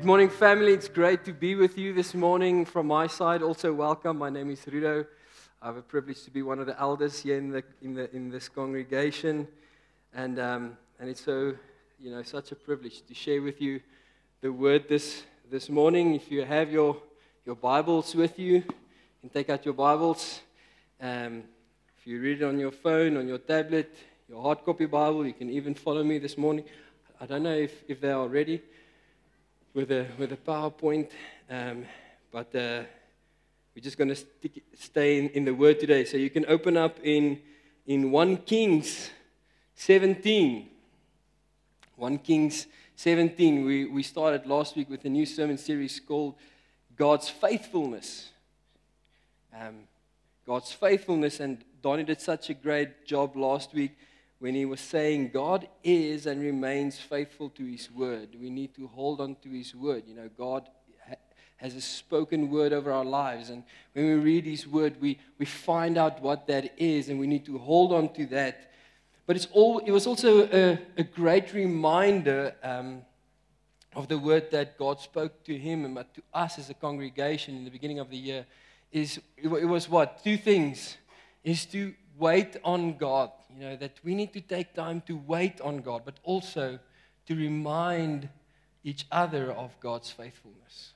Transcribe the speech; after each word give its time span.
Good 0.00 0.06
morning, 0.06 0.30
family. 0.30 0.72
It's 0.72 0.88
great 0.88 1.26
to 1.26 1.34
be 1.34 1.56
with 1.56 1.76
you 1.76 1.92
this 1.92 2.14
morning. 2.14 2.64
From 2.64 2.86
my 2.86 3.06
side, 3.06 3.42
also 3.42 3.70
welcome. 3.70 4.16
My 4.16 4.30
name 4.30 4.48
is 4.48 4.60
Rudo. 4.60 5.06
I 5.60 5.66
have 5.66 5.76
a 5.76 5.82
privilege 5.82 6.22
to 6.22 6.30
be 6.30 6.40
one 6.40 6.58
of 6.58 6.64
the 6.64 6.80
elders 6.80 7.20
here 7.20 7.36
in, 7.36 7.50
the, 7.50 7.62
in, 7.82 7.92
the, 7.92 8.16
in 8.16 8.30
this 8.30 8.48
congregation. 8.48 9.46
And, 10.14 10.38
um, 10.38 10.78
and 10.98 11.10
it's 11.10 11.22
so, 11.22 11.54
you 12.00 12.10
know, 12.10 12.22
such 12.22 12.50
a 12.50 12.56
privilege 12.56 13.02
to 13.08 13.12
share 13.12 13.42
with 13.42 13.60
you 13.60 13.82
the 14.40 14.50
word 14.50 14.88
this, 14.88 15.24
this 15.50 15.68
morning. 15.68 16.14
If 16.14 16.30
you 16.30 16.46
have 16.46 16.72
your, 16.72 16.96
your 17.44 17.56
Bibles 17.56 18.14
with 18.14 18.38
you, 18.38 18.54
you 18.54 18.64
can 19.20 19.28
take 19.28 19.50
out 19.50 19.66
your 19.66 19.74
Bibles. 19.74 20.40
Um, 20.98 21.42
if 21.98 22.06
you 22.06 22.22
read 22.22 22.40
it 22.40 22.44
on 22.46 22.58
your 22.58 22.72
phone, 22.72 23.18
on 23.18 23.28
your 23.28 23.36
tablet, 23.36 23.94
your 24.30 24.40
hard 24.40 24.64
copy 24.64 24.86
Bible, 24.86 25.26
you 25.26 25.34
can 25.34 25.50
even 25.50 25.74
follow 25.74 26.02
me 26.02 26.16
this 26.16 26.38
morning. 26.38 26.64
I 27.20 27.26
don't 27.26 27.42
know 27.42 27.52
if, 27.54 27.84
if 27.86 28.00
they 28.00 28.12
are 28.12 28.28
ready 28.28 28.62
with 29.72 29.92
a, 29.92 30.06
with 30.18 30.32
a 30.32 30.36
PowerPoint, 30.36 31.10
um, 31.48 31.84
but 32.32 32.54
uh, 32.54 32.82
we're 33.74 33.82
just 33.82 33.96
going 33.96 34.08
to 34.08 34.20
stay 34.74 35.18
in, 35.18 35.28
in 35.30 35.44
the 35.44 35.54
Word 35.54 35.78
today. 35.78 36.04
So 36.04 36.16
you 36.16 36.30
can 36.30 36.44
open 36.46 36.76
up 36.76 36.98
in, 37.02 37.40
in 37.86 38.10
1 38.10 38.38
Kings 38.38 39.10
17. 39.76 40.68
1 41.96 42.18
Kings 42.18 42.66
17. 42.96 43.64
We, 43.64 43.84
we 43.86 44.02
started 44.02 44.46
last 44.46 44.76
week 44.76 44.90
with 44.90 45.04
a 45.04 45.08
new 45.08 45.24
sermon 45.24 45.56
series 45.56 46.00
called 46.00 46.34
God's 46.96 47.28
Faithfulness. 47.28 48.30
Um, 49.58 49.80
God's 50.46 50.72
faithfulness, 50.72 51.38
and 51.38 51.58
Donnie 51.80 52.02
did 52.02 52.20
such 52.20 52.50
a 52.50 52.54
great 52.54 53.06
job 53.06 53.36
last 53.36 53.72
week 53.72 53.92
when 54.40 54.54
he 54.54 54.64
was 54.64 54.80
saying 54.80 55.30
God 55.32 55.68
is 55.84 56.26
and 56.26 56.40
remains 56.40 56.98
faithful 56.98 57.50
to 57.50 57.64
his 57.64 57.90
word. 57.90 58.30
We 58.40 58.50
need 58.50 58.74
to 58.74 58.88
hold 58.88 59.20
on 59.20 59.36
to 59.42 59.50
his 59.50 59.74
word. 59.74 60.04
You 60.06 60.14
know, 60.16 60.30
God 60.36 60.68
has 61.58 61.74
a 61.74 61.80
spoken 61.80 62.50
word 62.50 62.72
over 62.72 62.90
our 62.90 63.04
lives. 63.04 63.50
And 63.50 63.64
when 63.92 64.06
we 64.06 64.14
read 64.14 64.46
his 64.46 64.66
word, 64.66 64.96
we, 64.98 65.18
we 65.38 65.44
find 65.44 65.98
out 65.98 66.22
what 66.22 66.46
that 66.46 66.72
is, 66.78 67.10
and 67.10 67.20
we 67.20 67.26
need 67.26 67.44
to 67.44 67.58
hold 67.58 67.92
on 67.92 68.12
to 68.14 68.24
that. 68.26 68.72
But 69.26 69.36
it's 69.36 69.48
all, 69.52 69.78
it 69.80 69.90
was 69.90 70.06
also 70.06 70.48
a, 70.48 70.78
a 70.96 71.02
great 71.02 71.52
reminder 71.52 72.54
um, 72.62 73.02
of 73.94 74.08
the 74.08 74.18
word 74.18 74.50
that 74.52 74.78
God 74.78 75.00
spoke 75.00 75.44
to 75.44 75.56
him 75.56 75.84
and 75.84 75.96
to 76.14 76.22
us 76.32 76.58
as 76.58 76.70
a 76.70 76.74
congregation 76.74 77.56
in 77.56 77.64
the 77.64 77.70
beginning 77.70 77.98
of 77.98 78.08
the 78.08 78.16
year. 78.16 78.46
Is 78.90 79.20
it 79.36 79.48
was 79.48 79.88
what? 79.88 80.24
Two 80.24 80.38
things. 80.38 80.96
Is 81.44 81.64
to 81.66 81.94
wait 82.20 82.56
on 82.62 82.96
God. 82.96 83.30
You 83.56 83.64
know, 83.64 83.76
that 83.76 83.98
we 84.04 84.14
need 84.14 84.32
to 84.34 84.40
take 84.40 84.74
time 84.74 85.02
to 85.06 85.16
wait 85.26 85.60
on 85.60 85.78
God, 85.78 86.02
but 86.04 86.20
also 86.22 86.78
to 87.26 87.34
remind 87.34 88.28
each 88.84 89.06
other 89.10 89.50
of 89.52 89.78
God's 89.80 90.10
faithfulness. 90.10 90.92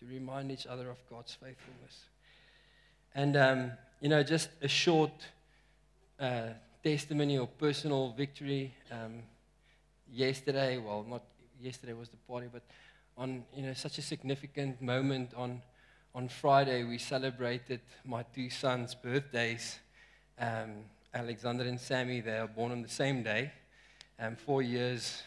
To 0.00 0.06
remind 0.06 0.50
each 0.50 0.66
other 0.66 0.88
of 0.88 0.98
God's 1.10 1.34
faithfulness. 1.34 2.04
And, 3.14 3.36
um, 3.36 3.72
you 4.00 4.08
know, 4.08 4.22
just 4.22 4.48
a 4.62 4.68
short 4.68 5.12
uh, 6.20 6.48
testimony 6.82 7.38
or 7.38 7.46
personal 7.46 8.12
victory. 8.12 8.74
Um, 8.90 9.22
yesterday, 10.12 10.78
well, 10.78 11.04
not 11.08 11.22
yesterday 11.60 11.92
was 11.92 12.08
the 12.08 12.16
party, 12.28 12.48
but 12.52 12.62
on, 13.18 13.44
you 13.54 13.62
know, 13.62 13.72
such 13.72 13.98
a 13.98 14.02
significant 14.02 14.80
moment 14.80 15.32
on, 15.34 15.62
on 16.14 16.28
Friday, 16.28 16.84
we 16.84 16.98
celebrated 16.98 17.80
my 18.04 18.22
two 18.34 18.50
sons' 18.50 18.94
birthdays 18.94 19.78
um, 20.38 20.84
Alexander 21.14 21.64
and 21.64 21.80
Sammy, 21.80 22.20
they 22.20 22.38
are 22.38 22.46
born 22.46 22.72
on 22.72 22.82
the 22.82 22.88
same 22.88 23.22
day, 23.22 23.50
um, 24.18 24.36
four 24.36 24.62
years 24.62 25.22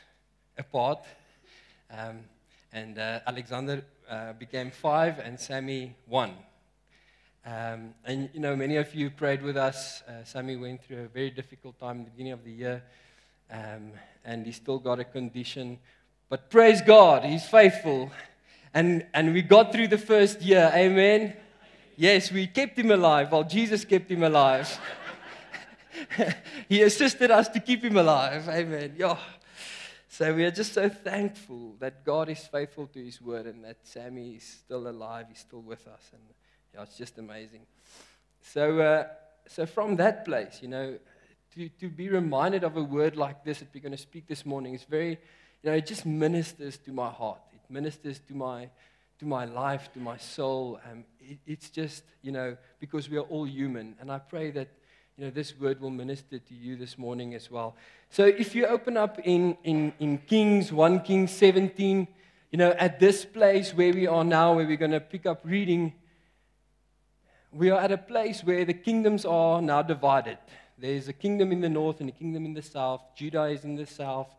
apart. 0.58 1.00
Um, 1.92 2.20
and 2.72 3.00
uh, 3.00 3.20
Alexander 3.26 3.84
uh, 4.10 4.34
became 4.34 4.72
five, 4.72 5.20
and 5.20 5.40
Sammy 5.40 5.96
one. 6.08 6.34
Um, 7.46 7.96
and 8.06 8.30
you 8.34 8.40
know, 8.40 8.56
many 8.56 8.76
of 8.76 8.94
you 8.94 9.10
prayed 9.10 9.42
with 9.42 9.58
us. 9.58 10.04
Uh, 10.08 10.24
Sammy 10.24 10.56
went 10.56 10.84
through 10.84 11.06
a 11.06 11.08
very 11.08 11.32
difficult 11.32 11.80
time 11.80 11.98
in 11.98 12.04
the 12.04 12.12
beginning 12.12 12.34
of 12.34 12.44
the 12.44 12.52
year, 12.52 12.84
um, 13.50 13.92
and 14.24 14.46
he 14.46 14.52
still 14.52 14.78
got 14.78 15.00
a 15.00 15.04
condition. 15.04 15.80
But 16.30 16.52
praise 16.52 16.82
God, 16.82 17.24
he's 17.24 17.46
faithful. 17.46 18.12
And, 18.72 19.08
and 19.16 19.34
we 19.34 19.42
got 19.42 19.72
through 19.72 19.88
the 19.88 19.98
first 19.98 20.44
year. 20.44 20.72
Amen. 20.76 21.34
Yes, 21.98 22.32
we 22.32 22.46
kept 22.46 22.78
him 22.78 22.92
alive 22.92 23.32
while 23.32 23.44
Jesus 23.44 23.84
kept 23.84 24.12
him 24.12 24.22
alive. 24.22 24.80
he 26.70 26.82
assisted 26.82 27.32
us 27.32 27.48
to 27.50 27.60
keep 27.60 27.84
him 27.84 27.98
alive. 27.98 28.48
Amen. 28.50 28.96
Yeah. 28.98 29.18
So 30.08 30.34
we 30.34 30.44
are 30.44 30.52
just 30.52 30.74
so 30.74 30.90
thankful 30.90 31.76
that 31.80 32.04
God 32.04 32.30
is 32.30 32.40
faithful 32.40 32.88
to 32.88 33.04
his 33.04 33.22
word 33.22 33.46
and 33.46 33.64
that 33.64 33.78
Sammy 33.84 34.32
is 34.36 34.44
still 34.44 34.88
alive. 34.88 35.28
He's 35.30 35.40
still 35.40 35.62
with 35.62 35.88
us. 35.88 36.12
And 36.12 36.22
yeah, 36.74 36.82
it's 36.82 36.98
just 36.98 37.18
amazing. 37.18 37.62
So, 38.42 38.80
uh, 38.80 39.08
so 39.48 39.66
from 39.66 39.96
that 39.98 40.26
place, 40.26 40.60
you 40.62 40.68
know, 40.68 40.98
to, 41.56 41.70
to 41.70 41.90
be 41.90 42.10
reminded 42.10 42.64
of 42.64 42.78
a 42.78 42.84
word 42.84 43.16
like 43.16 43.44
this 43.44 43.60
that 43.60 43.70
we're 43.74 43.82
going 43.82 43.92
to 43.92 43.98
speak 43.98 44.28
this 44.28 44.46
morning 44.46 44.74
is 44.74 44.84
very, 44.84 45.12
you 45.64 45.70
know, 45.70 45.74
it 45.74 45.86
just 45.86 46.06
ministers 46.06 46.78
to 46.80 46.92
my 46.92 47.10
heart. 47.10 47.40
It 47.54 47.62
ministers 47.70 48.20
to 48.28 48.34
my, 48.34 48.70
to 49.20 49.26
my 49.26 49.46
life, 49.46 49.92
to 49.94 50.00
my 50.00 50.18
soul. 50.18 50.80
Um, 50.90 51.06
it, 51.20 51.38
it's 51.46 51.70
just, 51.70 52.04
you 52.22 52.32
know, 52.32 52.58
because 52.80 53.10
we 53.10 53.18
are 53.18 53.28
all 53.30 53.46
human. 53.46 53.96
And 54.00 54.12
I 54.12 54.20
pray 54.20 54.52
that 54.52 54.70
you 55.20 55.26
know, 55.26 55.32
this 55.32 55.60
word 55.60 55.82
will 55.82 55.90
minister 55.90 56.40
to 56.40 56.54
you 56.54 56.78
this 56.78 56.98
morning 56.98 57.36
as 57.36 57.52
well. 57.52 57.76
So 58.10 58.24
if 58.24 58.56
you 58.56 58.66
open 58.66 58.96
up 58.96 59.20
in, 59.26 59.58
in, 59.66 59.92
in 60.00 60.20
Kings, 60.20 60.72
1 60.72 61.02
Kings 61.02 61.32
17, 61.32 62.08
you 62.52 62.58
know, 62.58 62.72
at 62.72 63.02
this 63.02 63.26
place 63.26 63.74
where 63.74 63.94
we 63.94 64.08
are 64.08 64.24
now, 64.24 64.54
where 64.54 64.66
we're 64.66 64.78
going 64.78 64.92
to 64.92 65.02
pick 65.02 65.26
up 65.26 65.42
reading, 65.44 65.92
we 67.52 67.70
are 67.70 67.82
at 67.82 67.92
a 67.92 67.98
place 67.98 68.46
where 68.46 68.64
the 68.64 68.74
kingdoms 68.74 69.26
are 69.26 69.62
now 69.62 69.82
divided. 69.82 70.38
There's 70.78 71.10
a 71.10 71.14
kingdom 71.14 71.52
in 71.52 71.60
the 71.60 71.68
north 71.68 72.00
and 72.00 72.08
a 72.08 72.14
kingdom 72.14 72.46
in 72.46 72.54
the 72.54 72.62
south. 72.62 73.02
Judah 73.14 73.44
is 73.44 73.66
in 73.66 73.76
the 73.76 73.88
south, 73.88 74.34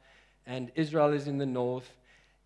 and 0.47 0.73
Israel 0.77 1.13
is 1.13 1.27
in 1.27 1.37
the 1.37 1.45
north. 1.45 1.95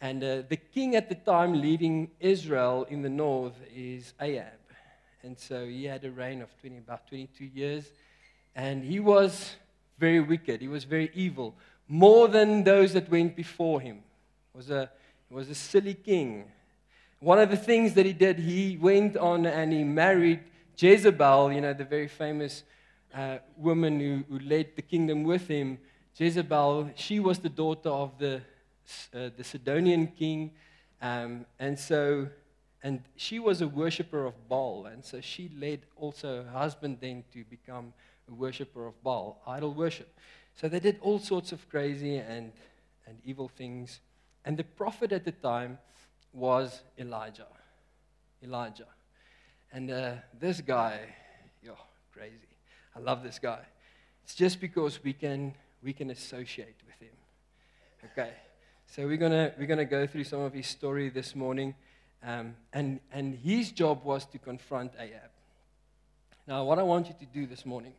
And 0.01 0.25
uh, 0.25 0.43
the 0.49 0.57
king 0.57 0.97
at 0.97 1.09
the 1.09 1.15
time 1.15 1.61
leading 1.61 2.11
Israel 2.19 2.85
in 2.91 3.03
the 3.03 3.09
north 3.09 3.55
is 3.73 4.13
Ahab. 4.21 4.59
And 5.23 5.39
so 5.39 5.65
he 5.65 5.85
had 5.85 6.05
a 6.05 6.11
reign 6.11 6.43
of 6.43 6.49
20, 6.61 6.79
about 6.79 7.07
22 7.07 7.45
years. 7.45 7.93
And 8.55 8.85
he 8.85 9.01
was 9.01 9.57
very 9.99 10.21
wicked. 10.21 10.61
He 10.61 10.69
was 10.69 10.85
very 10.85 11.11
evil, 11.15 11.55
more 11.89 12.29
than 12.29 12.65
those 12.65 12.93
that 12.93 13.11
went 13.11 13.37
before 13.37 13.81
him. 13.81 14.03
He 14.53 14.57
was 14.57 14.71
a, 14.71 14.91
was 15.35 15.51
a 15.51 15.55
silly 15.55 15.95
king. 15.95 16.45
One 17.21 17.39
of 17.39 17.51
the 17.51 17.57
things 17.57 17.95
that 17.95 18.07
he 18.07 18.13
did, 18.13 18.39
he 18.39 18.77
went 18.77 19.17
on 19.17 19.47
and 19.47 19.73
he 19.73 19.83
married 19.83 20.41
Jezebel, 20.77 21.53
you 21.53 21.61
know, 21.61 21.73
the 21.73 21.85
very 21.85 22.09
famous 22.09 22.63
uh, 23.15 23.39
woman 23.57 24.01
who, 24.01 24.25
who 24.29 24.45
led 24.45 24.77
the 24.77 24.83
kingdom 24.83 25.25
with 25.25 25.49
him. 25.49 25.79
Jezebel, 26.17 26.91
she 26.95 27.21
was 27.21 27.39
the 27.39 27.49
daughter 27.49 27.89
of 27.89 28.19
the, 28.19 28.41
uh, 29.15 29.31
the 29.37 29.45
Sidonian 29.45 30.09
king. 30.09 30.53
Um, 31.01 31.47
and 31.59 31.79
so, 31.79 32.29
and 32.83 33.03
she 33.17 33.39
was 33.39 33.61
a 33.61 33.69
worshiper 33.69 34.27
of 34.27 34.49
Baal. 34.49 34.87
And 34.87 35.05
so 35.05 35.21
she 35.21 35.51
led 35.59 35.81
also 35.97 36.45
her 36.45 36.51
husband 36.51 36.99
then 37.01 37.25
to 37.33 37.45
become 37.45 37.93
a 38.29 38.35
worshiper 38.35 38.87
of 38.87 39.03
Baal, 39.03 39.41
idol 39.47 39.75
worship. 39.75 40.19
So 40.55 40.69
they 40.69 40.81
did 40.81 40.99
all 41.01 41.19
sorts 41.19 41.53
of 41.53 41.69
crazy 41.69 42.17
and, 42.17 42.53
and 43.07 43.19
evil 43.25 43.49
things. 43.49 44.01
And 44.45 44.57
the 44.57 44.65
prophet 44.65 45.13
at 45.13 45.25
the 45.25 45.33
time 45.33 45.79
was 46.33 46.83
Elijah. 46.99 47.47
Elijah. 48.43 48.87
And 49.73 49.91
uh, 49.91 50.13
this 50.39 50.61
guy, 50.61 51.01
yo, 51.63 51.75
crazy. 52.13 52.37
I 52.95 53.01
love 53.01 53.23
this 53.23 53.39
guy. 53.39 53.61
It's 54.23 54.35
just 54.35 54.61
because 54.61 55.03
we 55.03 55.13
can, 55.13 55.55
we 55.83 55.93
can 55.93 56.11
associate 56.11 56.77
with 56.87 56.97
him. 57.01 57.17
Okay. 58.13 58.31
So 58.87 59.07
we're 59.07 59.17
going 59.17 59.51
we're 59.59 59.67
gonna 59.67 59.85
go 59.85 60.07
through 60.07 60.25
some 60.25 60.41
of 60.41 60.53
his 60.53 60.67
story 60.67 61.09
this 61.09 61.35
morning. 61.35 61.75
Um, 62.23 62.55
and, 62.73 63.01
and 63.13 63.35
his 63.35 63.73
job 63.73 64.05
was 64.05 64.25
to 64.27 64.39
confront 64.39 64.93
Ahab. 64.99 65.31
Now, 66.47 66.65
what 66.65 66.79
I 66.79 66.83
want 66.83 67.09
you 67.09 67.15
to 67.19 67.27
do 67.27 67.47
this 67.47 67.67
morning 67.67 67.93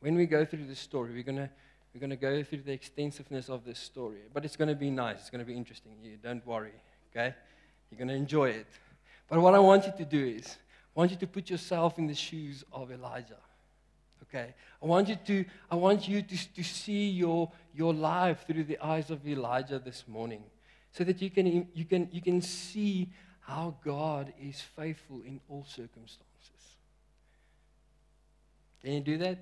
when 0.00 0.14
we 0.14 0.26
go 0.26 0.44
through 0.44 0.66
this 0.66 0.78
story, 0.78 1.12
we're 1.12 1.22
going 1.22 1.36
to 1.36 1.50
we're 1.94 2.00
going 2.00 2.10
to 2.10 2.16
go 2.16 2.42
through 2.42 2.62
the 2.62 2.72
extensiveness 2.72 3.48
of 3.48 3.64
this 3.64 3.78
story. 3.78 4.18
But 4.32 4.44
it's 4.44 4.56
going 4.56 4.68
to 4.68 4.74
be 4.74 4.90
nice. 4.90 5.16
It's 5.20 5.30
going 5.30 5.44
to 5.44 5.46
be 5.46 5.56
interesting. 5.56 5.92
You 6.02 6.16
don't 6.22 6.46
worry, 6.46 6.74
okay? 7.10 7.34
You're 7.90 7.98
going 7.98 8.08
to 8.08 8.14
enjoy 8.14 8.50
it. 8.50 8.66
But 9.28 9.40
what 9.40 9.54
I 9.54 9.58
want 9.58 9.86
you 9.86 9.92
to 9.96 10.04
do 10.04 10.24
is, 10.24 10.58
I 10.94 11.00
want 11.00 11.10
you 11.10 11.16
to 11.16 11.26
put 11.26 11.50
yourself 11.50 11.98
in 11.98 12.06
the 12.06 12.14
shoes 12.14 12.64
of 12.72 12.90
Elijah. 12.92 13.38
Okay? 14.24 14.54
I 14.82 14.86
want 14.86 15.08
you 15.08 15.16
to, 15.26 15.44
I 15.70 15.76
want 15.76 16.06
you 16.06 16.22
to, 16.22 16.54
to 16.54 16.62
see 16.62 17.10
your, 17.10 17.50
your 17.74 17.94
life 17.94 18.44
through 18.46 18.64
the 18.64 18.78
eyes 18.78 19.10
of 19.10 19.26
Elijah 19.26 19.78
this 19.78 20.04
morning. 20.06 20.42
So 20.92 21.04
that 21.04 21.20
you 21.22 21.30
can, 21.30 21.68
you, 21.74 21.84
can, 21.84 22.08
you 22.12 22.20
can 22.20 22.42
see 22.42 23.08
how 23.40 23.74
God 23.84 24.32
is 24.40 24.60
faithful 24.60 25.22
in 25.26 25.40
all 25.48 25.64
circumstances. 25.64 26.24
Can 28.82 28.92
you 28.92 29.00
do 29.00 29.18
that? 29.18 29.38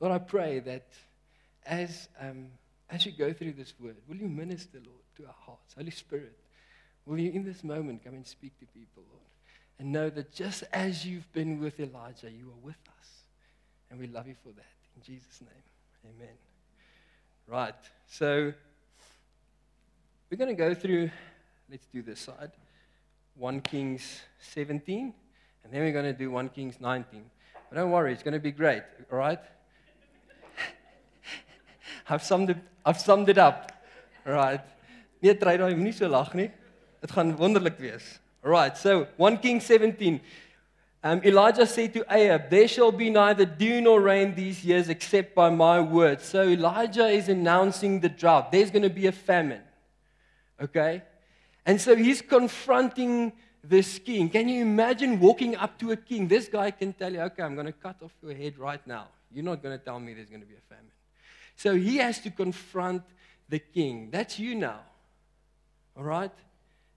Lord, 0.00 0.12
I 0.12 0.18
pray 0.18 0.60
that 0.60 0.86
as, 1.64 2.08
um, 2.20 2.48
as 2.90 3.06
you 3.06 3.12
go 3.12 3.32
through 3.32 3.52
this 3.52 3.74
word, 3.80 3.96
will 4.08 4.16
you 4.16 4.28
minister, 4.28 4.78
Lord, 4.84 5.00
to 5.16 5.26
our 5.26 5.34
hearts? 5.46 5.74
Holy 5.74 5.90
Spirit, 5.90 6.36
Will 7.06 7.20
you, 7.20 7.30
in 7.30 7.44
this 7.44 7.62
moment, 7.62 8.04
come 8.04 8.14
and 8.14 8.26
speak 8.26 8.58
to 8.58 8.66
people, 8.66 9.04
Lord? 9.08 9.22
And 9.78 9.92
know 9.92 10.10
that 10.10 10.32
just 10.32 10.64
as 10.72 11.06
you've 11.06 11.32
been 11.32 11.60
with 11.60 11.78
Elijah, 11.78 12.30
you 12.30 12.48
are 12.48 12.64
with 12.64 12.78
us. 12.98 13.08
And 13.90 14.00
we 14.00 14.08
love 14.08 14.26
you 14.26 14.34
for 14.42 14.50
that. 14.50 14.64
In 14.96 15.02
Jesus' 15.02 15.40
name, 15.40 16.14
amen. 16.16 16.34
Right. 17.46 17.74
So 18.08 18.52
we're 20.28 20.36
going 20.36 20.54
to 20.54 20.54
go 20.54 20.74
through, 20.74 21.10
let's 21.70 21.86
do 21.86 22.02
this 22.02 22.20
side 22.20 22.50
1 23.36 23.60
Kings 23.60 24.22
17, 24.40 25.14
and 25.62 25.72
then 25.72 25.82
we're 25.82 25.92
going 25.92 26.06
to 26.06 26.12
do 26.12 26.30
1 26.30 26.48
Kings 26.48 26.80
19. 26.80 27.22
But 27.70 27.76
don't 27.76 27.90
worry, 27.90 28.12
it's 28.12 28.22
going 28.22 28.34
to 28.34 28.40
be 28.40 28.50
great, 28.50 28.82
all 29.12 29.18
right? 29.18 29.38
I've 32.08 32.22
summed 32.22 32.50
it, 32.50 32.58
I've 32.84 33.00
summed 33.00 33.28
it 33.28 33.38
up. 33.38 33.72
Right. 34.24 34.60
Nee, 35.22 35.34
try 35.34 35.56
daai 35.56 35.74
moenie 35.74 35.94
so 35.94 36.08
lag 36.08 36.34
nie. 36.34 36.50
Dit 37.02 37.10
gaan 37.10 37.36
wonderlik 37.38 37.78
wees. 37.78 38.18
Right. 38.42 38.76
So 38.76 39.06
1 39.16 39.38
King 39.38 39.60
17. 39.60 40.20
Um, 41.02 41.20
Elijah 41.24 41.66
said 41.66 41.94
to 41.94 42.04
Ahab, 42.10 42.50
There 42.50 42.66
shall 42.66 42.90
be 42.90 43.10
neither 43.10 43.44
dew 43.44 43.80
nor 43.80 44.00
rain 44.00 44.34
these 44.34 44.64
years 44.64 44.88
except 44.88 45.34
by 45.34 45.50
my 45.50 45.80
word. 45.80 46.20
So 46.20 46.42
Elijah 46.42 47.06
is 47.06 47.28
announcing 47.28 48.00
the 48.00 48.08
drought. 48.08 48.50
There's 48.50 48.70
going 48.70 48.82
to 48.82 48.90
be 48.90 49.06
a 49.06 49.12
famine. 49.12 49.62
Okay? 50.60 51.02
And 51.64 51.80
so 51.80 51.94
he's 51.94 52.22
confronting 52.22 53.32
this 53.62 53.98
king. 53.98 54.28
Can 54.28 54.48
you 54.48 54.62
imagine 54.62 55.20
walking 55.20 55.54
up 55.56 55.78
to 55.78 55.92
a 55.92 55.96
king? 55.96 56.26
This 56.28 56.48
guy 56.48 56.70
can 56.70 56.92
tell 56.92 57.12
you, 57.12 57.20
Okay, 57.20 57.42
I'm 57.42 57.54
going 57.54 57.66
to 57.66 57.72
cut 57.72 57.96
off 58.02 58.12
your 58.22 58.34
head 58.34 58.58
right 58.58 58.84
now. 58.86 59.08
You're 59.32 59.44
not 59.44 59.62
going 59.62 59.78
to 59.78 59.84
tell 59.84 60.00
me 60.00 60.14
there's 60.14 60.30
going 60.30 60.42
to 60.42 60.46
be 60.46 60.54
a 60.54 60.68
famine. 60.68 60.90
So 61.56 61.74
he 61.74 61.96
has 61.96 62.20
to 62.20 62.30
confront 62.30 63.02
the 63.48 63.58
king. 63.58 64.10
That's 64.10 64.38
you 64.38 64.54
now. 64.54 64.80
All 65.96 66.04
right? 66.04 66.32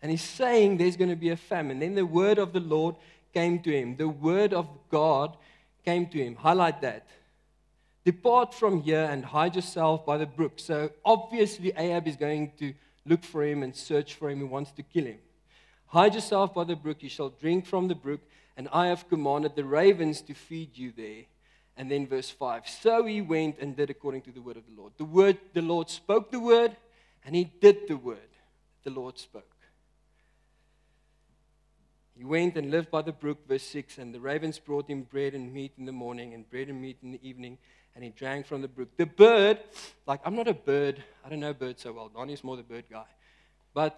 And 0.02 0.12
he's 0.12 0.24
saying 0.24 0.78
there's 0.78 0.98
going 0.98 1.10
to 1.10 1.16
be 1.16 1.30
a 1.30 1.38
famine. 1.38 1.80
Then 1.80 1.96
the 1.96 2.06
word 2.06 2.38
of 2.38 2.54
the 2.54 2.60
Lord 2.60 2.96
came 3.34 3.60
to 3.60 3.72
him. 3.72 3.96
The 3.96 4.08
word 4.08 4.54
of 4.54 4.68
God 4.90 5.38
came 5.86 6.08
to 6.08 6.18
him. 6.18 6.36
Highlight 6.36 6.82
that. 6.82 7.08
Depart 8.06 8.54
from 8.54 8.82
here 8.82 9.08
and 9.12 9.24
hide 9.24 9.56
yourself 9.56 10.06
by 10.06 10.18
the 10.18 10.26
brook. 10.26 10.54
So 10.58 10.92
obviously, 11.06 11.72
Ahab 11.76 12.08
is 12.08 12.16
going 12.16 12.54
to 12.60 12.74
look 13.06 13.24
for 13.24 13.44
him 13.44 13.64
and 13.64 13.76
search 13.76 14.16
for 14.16 14.30
him. 14.30 14.40
He 14.40 14.46
wants 14.46 14.72
to 14.72 14.84
kill 14.84 15.06
him. 15.06 15.20
Hide 15.88 16.16
yourself 16.16 16.54
by 16.54 16.64
the 16.64 16.76
brook. 16.76 17.02
You 17.02 17.10
shall 17.10 17.30
drink 17.30 17.66
from 17.66 17.88
the 17.88 17.96
brook, 17.96 18.22
and 18.56 18.70
I 18.72 18.88
have 18.88 19.10
commanded 19.10 19.56
the 19.56 19.66
ravens 19.66 20.22
to 20.22 20.34
feed 20.34 20.78
you 20.78 20.94
there. 20.96 21.24
And 21.80 21.90
then 21.90 22.06
verse 22.06 22.30
5 22.30 22.68
So 22.68 23.06
he 23.06 23.22
went 23.22 23.58
and 23.60 23.76
did 23.76 23.90
according 23.90 24.24
to 24.24 24.32
the 24.32 24.42
word 24.42 24.58
of 24.58 24.64
the 24.66 24.80
Lord. 24.80 24.92
The 24.98 25.06
word, 25.06 25.38
the 25.54 25.62
Lord 25.62 25.90
spoke 25.90 26.30
the 26.30 26.40
word, 26.40 26.76
and 27.26 27.34
he 27.34 27.46
did 27.46 27.88
the 27.88 27.96
word 27.96 28.18
the 28.84 28.90
Lord 28.90 29.18
spoke. 29.18 29.56
He 32.18 32.26
went 32.26 32.58
and 32.58 32.70
lived 32.70 32.92
by 32.92 33.02
the 33.02 33.14
brook, 33.14 33.48
verse 33.48 33.64
6, 33.64 33.98
and 33.98 34.14
the 34.14 34.20
ravens 34.20 34.60
brought 34.60 34.90
him 34.90 35.04
bread 35.04 35.34
and 35.34 35.54
meat 35.54 35.72
in 35.78 35.86
the 35.86 35.94
morning, 35.94 36.34
and 36.34 36.50
bread 36.50 36.68
and 36.68 36.82
meat 36.82 36.98
in 37.02 37.14
the 37.14 37.20
evening, 37.26 37.58
and 37.96 38.04
he 38.04 38.10
drank 38.10 38.46
from 38.46 38.62
the 38.62 38.68
brook. 38.68 38.90
The 38.98 39.06
bird, 39.06 39.60
like, 40.06 40.20
I'm 40.26 40.36
not 40.36 40.50
a 40.50 40.54
bird, 40.54 41.02
I 41.26 41.30
don't 41.30 41.40
know 41.40 41.54
birds 41.54 41.84
so 41.84 41.94
well. 41.94 42.10
Donnie's 42.10 42.44
more 42.44 42.58
the 42.58 42.64
bird 42.64 42.86
guy. 42.92 43.06
But 43.74 43.98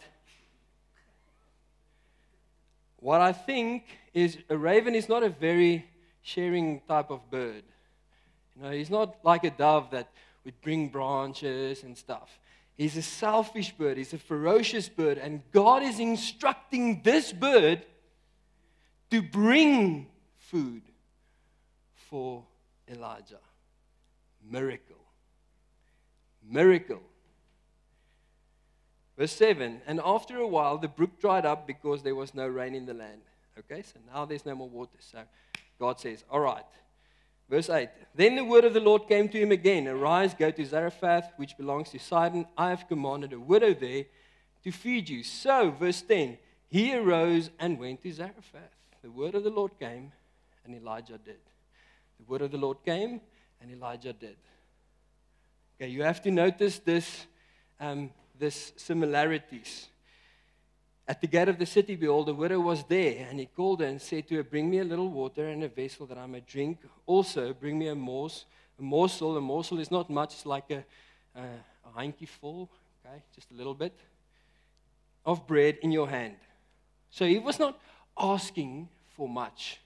what 2.98 3.22
I 3.22 3.34
think 3.34 3.86
is 4.14 4.38
a 4.50 4.58
raven 4.58 4.94
is 4.94 5.10
not 5.10 5.24
a 5.24 5.30
very 5.30 5.88
sharing 6.22 6.82
type 6.82 7.10
of 7.10 7.30
bird. 7.30 7.64
You 8.56 8.64
know, 8.64 8.72
he's 8.72 8.90
not 8.90 9.18
like 9.24 9.44
a 9.44 9.50
dove 9.50 9.92
that 9.92 10.10
would 10.46 10.60
bring 10.62 10.90
branches 10.90 11.84
and 11.84 11.98
stuff. 11.98 12.40
He's 12.78 12.98
a 12.98 13.02
selfish 13.02 13.72
bird, 13.72 13.98
he's 13.98 14.14
a 14.14 14.18
ferocious 14.18 14.90
bird, 14.90 15.18
and 15.18 15.42
God 15.52 15.84
is 15.84 16.00
instructing 16.00 17.02
this 17.04 17.32
bird 17.32 17.86
to 19.12 19.22
bring 19.22 20.08
food 20.38 20.82
for 22.10 22.44
Elijah. 22.90 23.40
Miracle. 24.50 24.96
Miracle. 26.44 27.02
Verse 29.18 29.34
7 29.34 29.82
And 29.86 30.02
after 30.04 30.38
a 30.38 30.48
while, 30.48 30.78
the 30.78 30.88
brook 30.88 31.20
dried 31.20 31.46
up 31.46 31.68
because 31.68 32.02
there 32.02 32.16
was 32.16 32.34
no 32.34 32.48
rain 32.48 32.74
in 32.74 32.86
the 32.86 32.94
land. 32.94 33.22
Okay, 33.60 33.84
so 33.84 34.00
now 34.12 34.26
there's 34.26 34.46
no 34.46 34.56
more 34.56 34.70
water. 34.70 34.98
So 35.00 35.20
God 35.82 36.00
says, 36.00 36.24
All 36.30 36.40
right. 36.40 36.64
Verse 37.50 37.70
8 37.70 37.90
Then 38.14 38.36
the 38.36 38.46
word 38.46 38.66
of 38.66 38.76
the 38.76 38.80
Lord 38.80 39.08
came 39.08 39.28
to 39.30 39.40
him 39.40 39.52
again 39.52 39.88
Arise, 39.88 40.36
go 40.36 40.52
to 40.52 40.66
Zarephath, 40.66 41.34
which 41.38 41.58
belongs 41.58 41.90
to 41.90 42.00
Sidon. 42.00 42.46
I 42.56 42.70
have 42.70 42.88
commanded 42.88 43.34
a 43.34 43.40
widow 43.40 43.74
there 43.74 44.06
to 44.64 44.72
feed 44.72 45.10
you. 45.10 45.24
So, 45.24 45.72
verse 45.72 46.04
10 46.04 46.38
He 46.70 46.96
arose 46.96 47.50
and 47.60 47.80
went 47.80 48.04
to 48.04 48.14
Zarephath. 48.14 48.76
The 49.02 49.10
word 49.10 49.34
of 49.34 49.44
the 49.44 49.50
Lord 49.50 49.72
came, 49.80 50.12
and 50.64 50.76
Elijah 50.76 51.18
did. 51.18 51.42
The 52.20 52.26
word 52.28 52.44
of 52.44 52.52
the 52.52 52.60
Lord 52.60 52.78
came, 52.86 53.20
and 53.60 53.72
Elijah 53.72 54.14
did. 54.14 54.38
Okay, 55.76 55.90
you 55.90 56.04
have 56.04 56.22
to 56.22 56.30
notice 56.30 56.78
this, 56.78 57.26
um, 57.80 58.12
this 58.38 58.72
similarities. 58.78 59.88
At 61.12 61.20
the 61.20 61.28
gate 61.28 61.50
of 61.50 61.60
the 61.60 61.66
city, 61.66 61.98
behold, 61.98 62.30
a 62.30 62.34
widow 62.34 62.62
was 62.62 62.86
there, 62.86 63.28
and 63.30 63.38
he 63.38 63.46
called 63.46 63.82
her 63.82 63.86
and 63.86 64.02
said 64.02 64.30
to 64.30 64.36
her, 64.36 64.44
Bring 64.44 64.70
me 64.70 64.80
a 64.80 64.86
little 64.86 65.10
water 65.10 65.50
and 65.50 65.62
a 65.62 65.68
vessel 65.68 66.06
that 66.06 66.18
I 66.18 66.26
may 66.26 66.40
drink. 66.40 66.78
Also, 67.06 67.54
bring 67.54 67.78
me 67.78 67.90
a 67.90 67.96
morsel. 67.96 68.46
A 68.80 68.82
morsel, 68.82 69.36
a 69.36 69.42
morsel 69.42 69.80
is 69.80 69.92
not 69.92 70.10
much, 70.10 70.46
like 70.46 70.72
a, 70.72 70.86
a, 71.36 71.42
a 71.42 72.00
hanky 72.00 72.26
full, 72.26 72.70
okay, 73.06 73.22
just 73.36 73.52
a 73.52 73.54
little 73.54 73.74
bit, 73.74 73.94
of 75.26 75.46
bread 75.46 75.80
in 75.82 75.92
your 75.92 76.08
hand. 76.08 76.38
So 77.10 77.26
he 77.26 77.40
was 77.40 77.60
not 77.60 77.78
asking 78.18 78.88
for 79.18 79.28
much. 79.28 79.82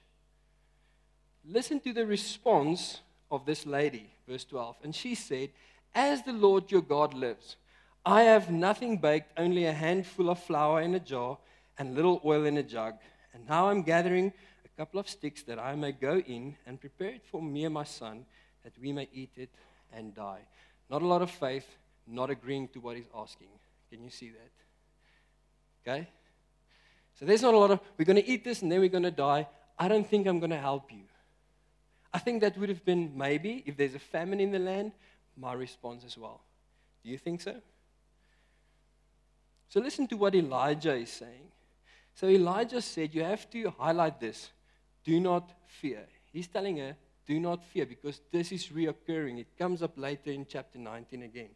Listen 1.44 1.80
to 1.80 1.92
the 1.92 2.06
response 2.06 3.00
of 3.32 3.44
this 3.44 3.66
lady, 3.66 4.12
verse 4.28 4.44
12. 4.44 4.76
And 4.84 4.94
she 4.94 5.16
said, 5.16 5.50
As 5.92 6.22
the 6.22 6.32
Lord 6.32 6.70
your 6.70 6.82
God 6.82 7.14
lives, 7.14 7.56
I 8.08 8.22
have 8.22 8.52
nothing 8.52 8.98
baked, 8.98 9.32
only 9.36 9.66
a 9.66 9.72
handful 9.72 10.30
of 10.30 10.40
flour 10.40 10.80
in 10.80 10.94
a 10.94 11.00
jar 11.00 11.38
and 11.76 11.96
little 11.96 12.20
oil 12.24 12.44
in 12.46 12.56
a 12.56 12.62
jug. 12.62 12.94
And 13.34 13.48
now 13.48 13.68
I'm 13.68 13.82
gathering 13.82 14.32
a 14.64 14.68
couple 14.78 15.00
of 15.00 15.08
sticks 15.08 15.42
that 15.42 15.58
I 15.58 15.74
may 15.74 15.90
go 15.90 16.18
in 16.18 16.54
and 16.66 16.80
prepare 16.80 17.08
it 17.08 17.24
for 17.26 17.42
me 17.42 17.64
and 17.64 17.74
my 17.74 17.82
son, 17.82 18.24
that 18.62 18.74
we 18.80 18.92
may 18.92 19.08
eat 19.12 19.32
it 19.36 19.50
and 19.92 20.14
die. 20.14 20.42
Not 20.88 21.02
a 21.02 21.06
lot 21.06 21.20
of 21.20 21.32
faith, 21.32 21.66
not 22.06 22.30
agreeing 22.30 22.68
to 22.68 22.78
what 22.78 22.94
he's 22.94 23.08
asking. 23.12 23.48
Can 23.90 24.04
you 24.04 24.10
see 24.10 24.30
that? 24.30 25.90
Okay? 25.90 26.08
So 27.18 27.24
there's 27.24 27.42
not 27.42 27.54
a 27.54 27.58
lot 27.58 27.72
of, 27.72 27.80
we're 27.98 28.04
going 28.04 28.22
to 28.22 28.28
eat 28.28 28.44
this 28.44 28.62
and 28.62 28.70
then 28.70 28.78
we're 28.78 28.88
going 28.88 29.02
to 29.02 29.10
die. 29.10 29.48
I 29.76 29.88
don't 29.88 30.06
think 30.06 30.28
I'm 30.28 30.38
going 30.38 30.50
to 30.50 30.58
help 30.58 30.92
you. 30.92 31.02
I 32.14 32.20
think 32.20 32.40
that 32.42 32.56
would 32.56 32.68
have 32.68 32.84
been 32.84 33.12
maybe, 33.16 33.64
if 33.66 33.76
there's 33.76 33.96
a 33.96 33.98
famine 33.98 34.38
in 34.38 34.52
the 34.52 34.60
land, 34.60 34.92
my 35.36 35.54
response 35.54 36.04
as 36.04 36.16
well. 36.16 36.40
Do 37.02 37.10
you 37.10 37.18
think 37.18 37.40
so? 37.40 37.56
So 39.68 39.80
listen 39.80 40.06
to 40.08 40.16
what 40.16 40.34
Elijah 40.34 40.94
is 40.94 41.10
saying. 41.10 41.50
So 42.14 42.28
Elijah 42.28 42.80
said, 42.80 43.14
You 43.14 43.22
have 43.24 43.48
to 43.50 43.70
highlight 43.78 44.20
this. 44.20 44.50
Do 45.04 45.20
not 45.20 45.52
fear. 45.66 46.06
He's 46.32 46.48
telling 46.48 46.78
her, 46.78 46.96
Do 47.26 47.38
not 47.38 47.64
fear, 47.64 47.86
because 47.86 48.20
this 48.32 48.52
is 48.52 48.68
reoccurring. 48.68 49.38
It 49.38 49.58
comes 49.58 49.82
up 49.82 49.92
later 49.96 50.30
in 50.30 50.46
chapter 50.48 50.78
19 50.78 51.22
again. 51.22 51.50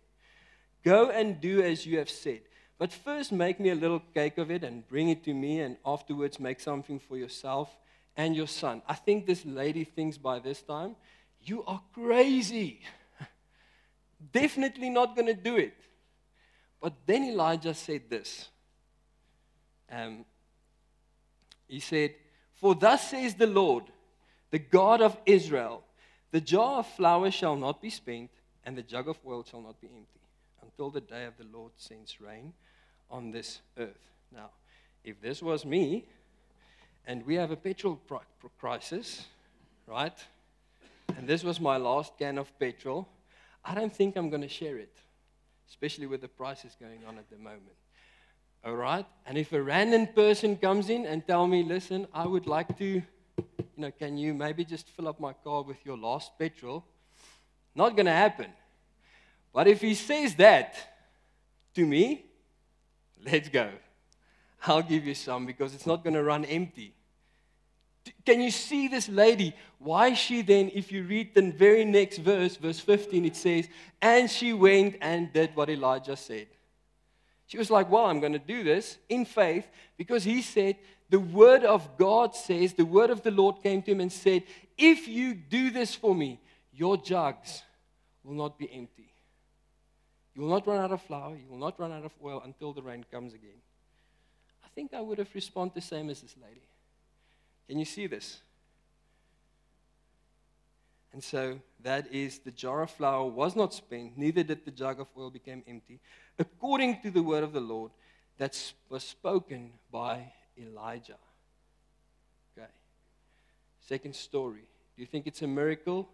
Go 0.84 1.10
and 1.10 1.40
do 1.40 1.62
as 1.62 1.86
you 1.86 1.98
have 1.98 2.10
said. 2.10 2.42
But 2.78 2.92
first, 2.92 3.30
make 3.30 3.60
me 3.60 3.70
a 3.70 3.74
little 3.74 4.00
cake 4.14 4.38
of 4.38 4.50
it 4.50 4.64
and 4.64 4.86
bring 4.88 5.10
it 5.10 5.22
to 5.24 5.34
me, 5.34 5.60
and 5.60 5.76
afterwards, 5.84 6.40
make 6.40 6.60
something 6.60 6.98
for 6.98 7.16
yourself 7.16 7.76
and 8.16 8.34
your 8.34 8.46
son. 8.46 8.82
I 8.88 8.94
think 8.94 9.26
this 9.26 9.44
lady 9.44 9.84
thinks 9.84 10.18
by 10.18 10.38
this 10.38 10.62
time, 10.62 10.96
You 11.42 11.64
are 11.64 11.82
crazy. 11.94 12.80
Definitely 14.32 14.90
not 14.90 15.14
going 15.14 15.26
to 15.26 15.34
do 15.34 15.56
it. 15.56 15.74
But 16.80 16.94
then 17.06 17.24
Elijah 17.24 17.74
said 17.74 18.02
this. 18.08 18.48
Um, 19.90 20.24
he 21.68 21.80
said, 21.80 22.14
For 22.54 22.74
thus 22.74 23.10
says 23.10 23.34
the 23.34 23.46
Lord, 23.46 23.84
the 24.50 24.58
God 24.58 25.02
of 25.02 25.16
Israel, 25.26 25.84
the 26.30 26.40
jar 26.40 26.78
of 26.78 26.86
flour 26.86 27.30
shall 27.30 27.56
not 27.56 27.82
be 27.82 27.90
spent, 27.90 28.30
and 28.64 28.76
the 28.76 28.82
jug 28.82 29.08
of 29.08 29.18
oil 29.26 29.44
shall 29.48 29.60
not 29.60 29.80
be 29.80 29.88
empty, 29.88 30.20
until 30.62 30.90
the 30.90 31.00
day 31.00 31.26
of 31.26 31.36
the 31.36 31.46
Lord 31.52 31.72
sends 31.76 32.20
rain 32.20 32.52
on 33.10 33.30
this 33.30 33.60
earth. 33.78 34.10
Now, 34.32 34.50
if 35.04 35.20
this 35.20 35.42
was 35.42 35.64
me, 35.64 36.06
and 37.06 37.26
we 37.26 37.34
have 37.34 37.50
a 37.50 37.56
petrol 37.56 38.00
crisis, 38.58 39.26
right? 39.86 40.16
And 41.16 41.28
this 41.28 41.42
was 41.42 41.60
my 41.60 41.76
last 41.76 42.16
can 42.18 42.38
of 42.38 42.56
petrol, 42.58 43.08
I 43.64 43.74
don't 43.74 43.94
think 43.94 44.16
I'm 44.16 44.30
going 44.30 44.42
to 44.42 44.48
share 44.48 44.78
it 44.78 44.96
especially 45.70 46.06
with 46.06 46.20
the 46.20 46.28
prices 46.28 46.76
going 46.78 46.98
on 47.08 47.16
at 47.16 47.30
the 47.30 47.36
moment. 47.36 47.76
All 48.64 48.74
right? 48.74 49.06
And 49.24 49.38
if 49.38 49.52
a 49.52 49.62
random 49.62 50.08
person 50.08 50.56
comes 50.56 50.90
in 50.90 51.06
and 51.06 51.26
tell 51.26 51.46
me, 51.46 51.62
listen, 51.62 52.06
I 52.12 52.26
would 52.26 52.46
like 52.46 52.76
to, 52.78 52.84
you 52.84 53.04
know, 53.76 53.90
can 53.90 54.18
you 54.18 54.34
maybe 54.34 54.64
just 54.64 54.90
fill 54.90 55.08
up 55.08 55.18
my 55.18 55.32
car 55.32 55.62
with 55.62 55.78
your 55.86 55.96
last 55.96 56.32
petrol? 56.38 56.84
Not 57.74 57.96
going 57.96 58.06
to 58.06 58.12
happen. 58.12 58.50
But 59.52 59.68
if 59.68 59.80
he 59.80 59.94
says 59.94 60.34
that 60.34 60.74
to 61.74 61.86
me, 61.86 62.26
let's 63.24 63.48
go. 63.48 63.70
I'll 64.66 64.82
give 64.82 65.06
you 65.06 65.14
some 65.14 65.46
because 65.46 65.74
it's 65.74 65.86
not 65.86 66.04
going 66.04 66.14
to 66.14 66.22
run 66.22 66.44
empty. 66.44 66.94
Can 68.24 68.40
you 68.40 68.50
see 68.50 68.88
this 68.88 69.08
lady? 69.08 69.54
Why 69.78 70.14
she 70.14 70.42
then, 70.42 70.70
if 70.74 70.92
you 70.92 71.04
read 71.04 71.34
the 71.34 71.50
very 71.50 71.84
next 71.84 72.18
verse, 72.18 72.56
verse 72.56 72.80
15, 72.80 73.24
it 73.24 73.36
says, 73.36 73.68
And 74.00 74.30
she 74.30 74.52
went 74.52 74.96
and 75.00 75.32
did 75.32 75.54
what 75.54 75.70
Elijah 75.70 76.16
said. 76.16 76.48
She 77.46 77.58
was 77.58 77.70
like, 77.70 77.90
Well, 77.90 78.06
I'm 78.06 78.20
going 78.20 78.32
to 78.32 78.38
do 78.38 78.62
this 78.62 78.98
in 79.08 79.24
faith 79.24 79.66
because 79.96 80.24
he 80.24 80.42
said, 80.42 80.76
The 81.08 81.18
word 81.18 81.64
of 81.64 81.96
God 81.98 82.34
says, 82.34 82.74
the 82.74 82.84
word 82.84 83.10
of 83.10 83.22
the 83.22 83.30
Lord 83.30 83.62
came 83.62 83.82
to 83.82 83.90
him 83.90 84.00
and 84.00 84.12
said, 84.12 84.44
If 84.78 85.08
you 85.08 85.34
do 85.34 85.70
this 85.70 85.94
for 85.94 86.14
me, 86.14 86.40
your 86.72 86.96
jugs 86.96 87.62
will 88.22 88.34
not 88.34 88.58
be 88.58 88.70
empty. 88.72 89.12
You 90.34 90.42
will 90.42 90.50
not 90.50 90.66
run 90.66 90.78
out 90.78 90.92
of 90.92 91.02
flour, 91.02 91.34
you 91.34 91.48
will 91.50 91.58
not 91.58 91.78
run 91.80 91.92
out 91.92 92.04
of 92.04 92.12
oil 92.24 92.40
until 92.44 92.72
the 92.72 92.82
rain 92.82 93.04
comes 93.10 93.34
again. 93.34 93.60
I 94.64 94.68
think 94.74 94.94
I 94.94 95.00
would 95.00 95.18
have 95.18 95.34
responded 95.34 95.74
the 95.74 95.80
same 95.80 96.08
as 96.08 96.20
this 96.20 96.36
lady. 96.40 96.62
Can 97.70 97.78
you 97.78 97.84
see 97.84 98.08
this? 98.08 98.40
And 101.12 101.22
so 101.22 101.60
that 101.84 102.12
is 102.12 102.40
the 102.40 102.50
jar 102.50 102.82
of 102.82 102.90
flour 102.90 103.26
was 103.26 103.54
not 103.54 103.72
spent, 103.72 104.18
neither 104.18 104.42
did 104.42 104.64
the 104.64 104.72
jug 104.72 104.98
of 104.98 105.06
oil 105.16 105.30
become 105.30 105.62
empty, 105.68 106.00
according 106.36 107.00
to 107.02 107.12
the 107.12 107.22
word 107.22 107.44
of 107.44 107.52
the 107.52 107.60
Lord 107.60 107.92
that 108.38 108.60
was 108.88 109.04
spoken 109.04 109.70
by 109.92 110.32
Elijah. 110.60 111.18
Okay. 112.58 112.66
Second 113.86 114.16
story. 114.16 114.66
Do 114.96 115.02
you 115.02 115.06
think 115.06 115.28
it's 115.28 115.42
a 115.42 115.46
miracle? 115.46 116.08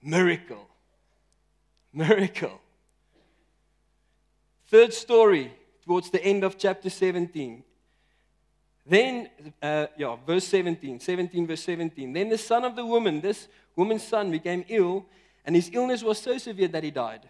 Miracle. 0.00 0.68
Miracle. 1.92 2.60
Third 4.68 4.94
story, 4.94 5.52
towards 5.84 6.10
the 6.10 6.24
end 6.24 6.44
of 6.44 6.56
chapter 6.58 6.90
17. 6.90 7.64
Then, 8.86 9.30
uh, 9.62 9.86
yeah, 9.96 10.16
verse 10.26 10.46
17, 10.46 11.00
17, 11.00 11.46
verse 11.46 11.62
17. 11.62 12.12
Then 12.12 12.28
the 12.28 12.38
son 12.38 12.64
of 12.64 12.76
the 12.76 12.84
woman, 12.84 13.20
this 13.20 13.48
woman's 13.74 14.02
son, 14.02 14.30
became 14.30 14.64
ill, 14.68 15.06
and 15.44 15.56
his 15.56 15.70
illness 15.72 16.02
was 16.02 16.20
so 16.20 16.36
severe 16.36 16.68
that 16.68 16.84
he 16.84 16.90
died. 16.90 17.28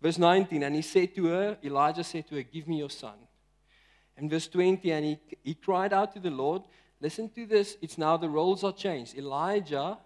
Verse 0.00 0.18
19, 0.18 0.62
and 0.62 0.74
he 0.74 0.82
said 0.82 1.14
to 1.14 1.26
her, 1.26 1.58
Elijah 1.64 2.04
said 2.04 2.26
to 2.28 2.34
her, 2.34 2.42
Give 2.42 2.68
me 2.68 2.78
your 2.78 2.90
son. 2.90 3.16
And 4.16 4.30
verse 4.30 4.48
20, 4.48 4.90
and 4.92 5.04
he, 5.04 5.18
he 5.42 5.54
cried 5.54 5.92
out 5.92 6.12
to 6.14 6.20
the 6.20 6.30
Lord. 6.30 6.62
Listen 7.00 7.28
to 7.30 7.46
this, 7.46 7.76
it's 7.80 7.96
now 7.96 8.16
the 8.16 8.28
roles 8.28 8.62
are 8.62 8.72
changed. 8.72 9.16
Elijah 9.16 9.98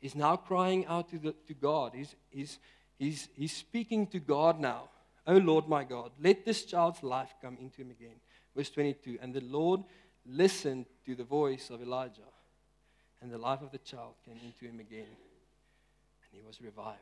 is 0.00 0.14
now 0.14 0.36
crying 0.36 0.86
out 0.86 1.08
to, 1.10 1.18
the, 1.18 1.34
to 1.48 1.54
God. 1.54 1.92
He's, 1.94 2.14
he's, 2.30 2.58
he's, 2.98 3.28
he's 3.34 3.56
speaking 3.56 4.06
to 4.08 4.20
God 4.20 4.60
now. 4.60 4.90
Oh 5.26 5.38
Lord 5.38 5.68
my 5.68 5.82
God, 5.82 6.12
let 6.20 6.44
this 6.44 6.64
child's 6.64 7.02
life 7.02 7.34
come 7.42 7.56
into 7.60 7.82
him 7.82 7.90
again. 7.90 8.14
Verse 8.56 8.70
22 8.70 9.18
And 9.20 9.34
the 9.34 9.42
Lord 9.42 9.84
listened 10.24 10.86
to 11.04 11.14
the 11.14 11.24
voice 11.24 11.70
of 11.70 11.82
Elijah, 11.82 12.22
and 13.20 13.30
the 13.30 13.38
life 13.38 13.62
of 13.62 13.70
the 13.70 13.78
child 13.78 14.14
came 14.24 14.38
into 14.44 14.64
him 14.64 14.80
again, 14.80 15.06
and 15.06 16.32
he 16.32 16.40
was 16.44 16.60
revived. 16.60 17.00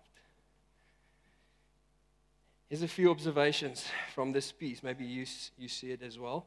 Here's 2.68 2.82
a 2.82 2.88
few 2.88 3.11
observations 3.11 3.87
from 4.14 4.32
this 4.32 4.50
piece. 4.50 4.82
Maybe 4.82 5.04
you, 5.04 5.26
you 5.56 5.68
see 5.68 5.92
it 5.92 6.02
as 6.02 6.18
well. 6.18 6.46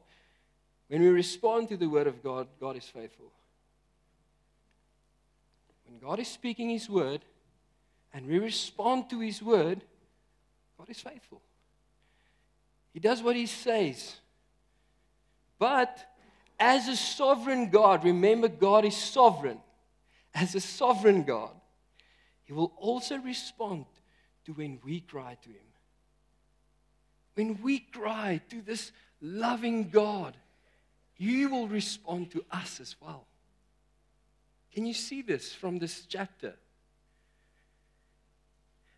When 0.89 1.01
we 1.01 1.07
respond 1.07 1.69
to 1.69 1.77
the 1.77 1.87
word 1.87 2.07
of 2.07 2.21
God, 2.23 2.47
God 2.59 2.75
is 2.75 2.85
faithful. 2.85 3.31
When 5.85 5.99
God 5.99 6.19
is 6.19 6.27
speaking 6.27 6.69
his 6.69 6.89
word 6.89 7.21
and 8.13 8.25
we 8.25 8.39
respond 8.39 9.09
to 9.09 9.19
his 9.19 9.41
word, 9.41 9.81
God 10.77 10.89
is 10.89 10.99
faithful. 10.99 11.41
He 12.93 12.99
does 12.99 13.21
what 13.21 13.35
he 13.35 13.45
says. 13.45 14.17
But 15.59 16.05
as 16.59 16.87
a 16.87 16.95
sovereign 16.95 17.69
God, 17.69 18.03
remember, 18.03 18.47
God 18.47 18.85
is 18.85 18.95
sovereign. 18.95 19.59
As 20.33 20.55
a 20.55 20.59
sovereign 20.59 21.23
God, 21.23 21.51
He 22.45 22.53
will 22.53 22.73
also 22.77 23.17
respond 23.17 23.85
to 24.45 24.53
when 24.53 24.79
we 24.83 25.01
cry 25.01 25.37
to 25.41 25.49
Him. 25.49 25.55
When 27.35 27.61
we 27.61 27.79
cry 27.79 28.41
to 28.49 28.61
this 28.61 28.91
loving 29.21 29.89
God, 29.89 30.35
He 31.13 31.45
will 31.45 31.67
respond 31.67 32.31
to 32.31 32.43
us 32.51 32.79
as 32.79 32.95
well. 33.01 33.25
Can 34.73 34.85
you 34.85 34.93
see 34.93 35.21
this 35.21 35.53
from 35.53 35.79
this 35.79 36.05
chapter? 36.05 36.55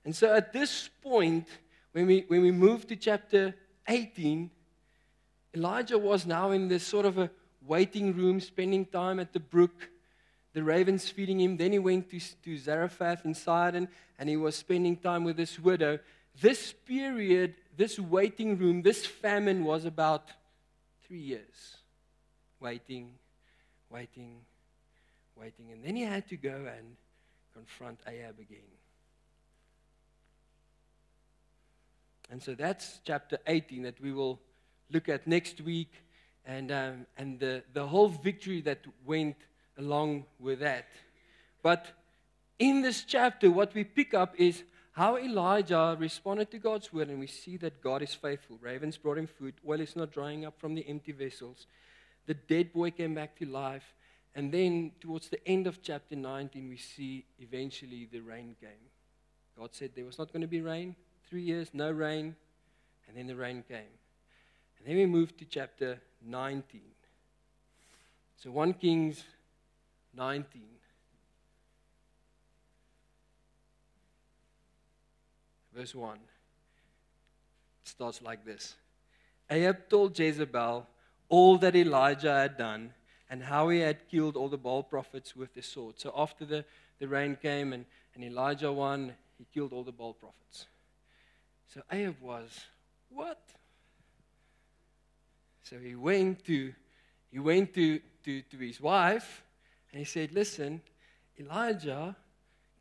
And 0.05 0.15
so 0.15 0.33
at 0.33 0.53
this 0.53 0.89
point, 1.01 1.47
when 1.91 2.07
we, 2.07 2.25
when 2.27 2.41
we 2.41 2.51
move 2.51 2.87
to 2.87 2.95
chapter 2.95 3.55
18, 3.87 4.49
Elijah 5.53 5.98
was 5.98 6.25
now 6.25 6.51
in 6.51 6.68
this 6.68 6.86
sort 6.86 7.06
of 7.06 7.18
a 7.18 7.29
waiting 7.65 8.13
room, 8.15 8.39
spending 8.39 8.86
time 8.86 9.20
at 9.20 9.34
the 9.34 9.39
brook, 9.39 9.89
the 10.53 10.63
ravens 10.63 11.10
feeding 11.10 11.39
him. 11.39 11.58
Then 11.58 11.72
he 11.72 11.79
went 11.79 12.10
to, 12.12 12.20
to 12.20 12.58
Zarephath 12.58 13.25
in 13.25 13.34
Sidon, 13.34 13.88
and 14.18 14.29
he 14.29 14.38
was 14.38 14.56
spending 14.56 14.98
time 14.98 15.24
with 15.24 15.38
this 15.38 15.60
widow. 15.60 16.00
This 16.39 16.74
period, 16.74 17.56
this 17.75 18.00
waiting 18.00 18.58
room, 18.58 18.82
this 18.82 19.06
famine 19.06 19.63
was 19.63 19.86
about 19.86 20.29
three 21.08 21.20
years. 21.20 21.77
Waiting, 22.60 23.13
waiting, 23.89 24.41
waiting. 25.36 25.72
And 25.72 25.84
then 25.84 25.96
he 25.96 26.03
had 26.03 26.27
to 26.29 26.38
go 26.38 26.68
and 26.77 26.96
confront 27.53 28.00
Ahab 28.08 28.39
again. 28.39 28.60
And 32.32 32.41
so 32.44 32.53
that's 32.53 33.00
chapter 33.03 33.39
18 33.48 33.84
that 33.84 34.00
we 34.00 34.12
will 34.12 34.39
look 34.91 35.10
at 35.10 35.27
next 35.27 35.62
week 35.62 35.91
and, 36.46 36.72
um, 36.72 37.05
and 37.17 37.39
the, 37.39 37.63
the 37.74 37.88
whole 37.88 38.10
victory 38.10 38.62
that 38.62 38.79
went 39.05 39.36
along 39.77 40.25
with 40.39 40.60
that. 40.60 40.88
But 41.62 41.88
in 42.58 42.81
this 42.81 43.03
chapter, 43.03 43.51
what 43.51 43.74
we 43.74 43.84
pick 43.84 44.13
up 44.13 44.34
is 44.38 44.63
how 44.91 45.17
Elijah 45.17 45.96
responded 45.98 46.51
to 46.51 46.60
God's 46.60 46.91
word, 46.91 47.08
and 47.10 47.19
we 47.19 47.27
see 47.27 47.55
that 47.58 47.81
God 47.81 48.01
is 48.01 48.13
faithful. 48.13 48.58
Ravens 48.62 48.98
brought 48.98 49.17
him 49.17 49.27
food, 49.27 49.53
oil 49.67 49.79
is 49.79 49.96
not 49.96 50.12
drying 50.12 50.46
up 50.46 50.60
from 50.60 50.75
the 50.75 50.86
empty 50.89 51.13
vessels. 51.13 51.67
The 52.25 52.34
dead 52.34 52.74
boy 52.74 52.91
came 52.91 53.15
back 53.15 53.38
to 53.39 53.46
life. 53.46 53.96
And 54.36 54.51
then, 54.51 54.91
towards 55.00 55.29
the 55.29 55.46
end 55.48 55.67
of 55.67 55.81
chapter 55.81 56.15
19, 56.15 56.69
we 56.69 56.77
see 56.77 57.25
eventually 57.39 58.08
the 58.12 58.19
rain 58.19 58.55
came. 58.60 58.89
God 59.58 59.69
said 59.74 59.91
there 59.96 60.05
was 60.05 60.19
not 60.19 60.31
going 60.31 60.41
to 60.41 60.48
be 60.48 60.62
rain. 60.62 60.96
Three 61.29 61.41
years, 61.41 61.69
no 61.74 61.91
rain. 61.91 62.36
And 63.08 63.17
then 63.17 63.27
the 63.27 63.36
rain 63.36 63.63
came. 63.67 63.89
And 64.79 64.88
then 64.88 64.95
we 64.95 65.05
move 65.05 65.36
to 65.38 65.45
chapter 65.45 66.00
19. 66.25 66.81
So 68.38 68.51
1 68.51 68.74
Kings 68.74 69.24
19. 70.15 70.63
Verse 75.74 75.93
1. 75.93 76.15
It 76.15 76.21
starts 77.83 78.21
like 78.21 78.45
this 78.45 78.75
Ahab 79.50 79.89
told 79.89 80.17
Jezebel 80.17 80.88
all 81.27 81.57
that 81.57 81.75
Elijah 81.75 82.33
had 82.33 82.57
done 82.57 82.93
and 83.29 83.43
how 83.43 83.69
he 83.69 83.79
had 83.79 84.07
killed 84.09 84.36
all 84.36 84.50
the 84.50 84.57
Baal 84.57 84.83
prophets 84.83 85.36
with 85.36 85.53
the 85.53 85.62
sword. 85.62 86.00
So 86.00 86.12
after 86.15 86.45
the, 86.45 86.65
the 87.00 87.07
rain 87.07 87.38
came 87.39 87.74
and, 87.74 87.86
and 88.15 88.24
Elijah 88.24 88.71
won, 88.71 89.13
he 89.38 89.45
killed 89.53 89.71
all 89.71 89.83
the 89.83 89.91
Baal 89.91 90.13
prophets. 90.13 90.65
So 91.67 91.81
Ahab 91.91 92.15
was, 92.21 92.59
What? 93.09 93.39
So 95.69 95.77
he 95.77 95.95
went 95.95 96.43
to, 96.45 96.73
he 97.31 97.38
went 97.38 97.75
to, 97.75 97.99
to, 98.23 98.41
to 98.41 98.57
his 98.57 98.81
wife 98.81 99.43
and 99.91 99.99
he 99.99 100.05
said, 100.05 100.31
Listen, 100.31 100.81
Elijah 101.39 102.15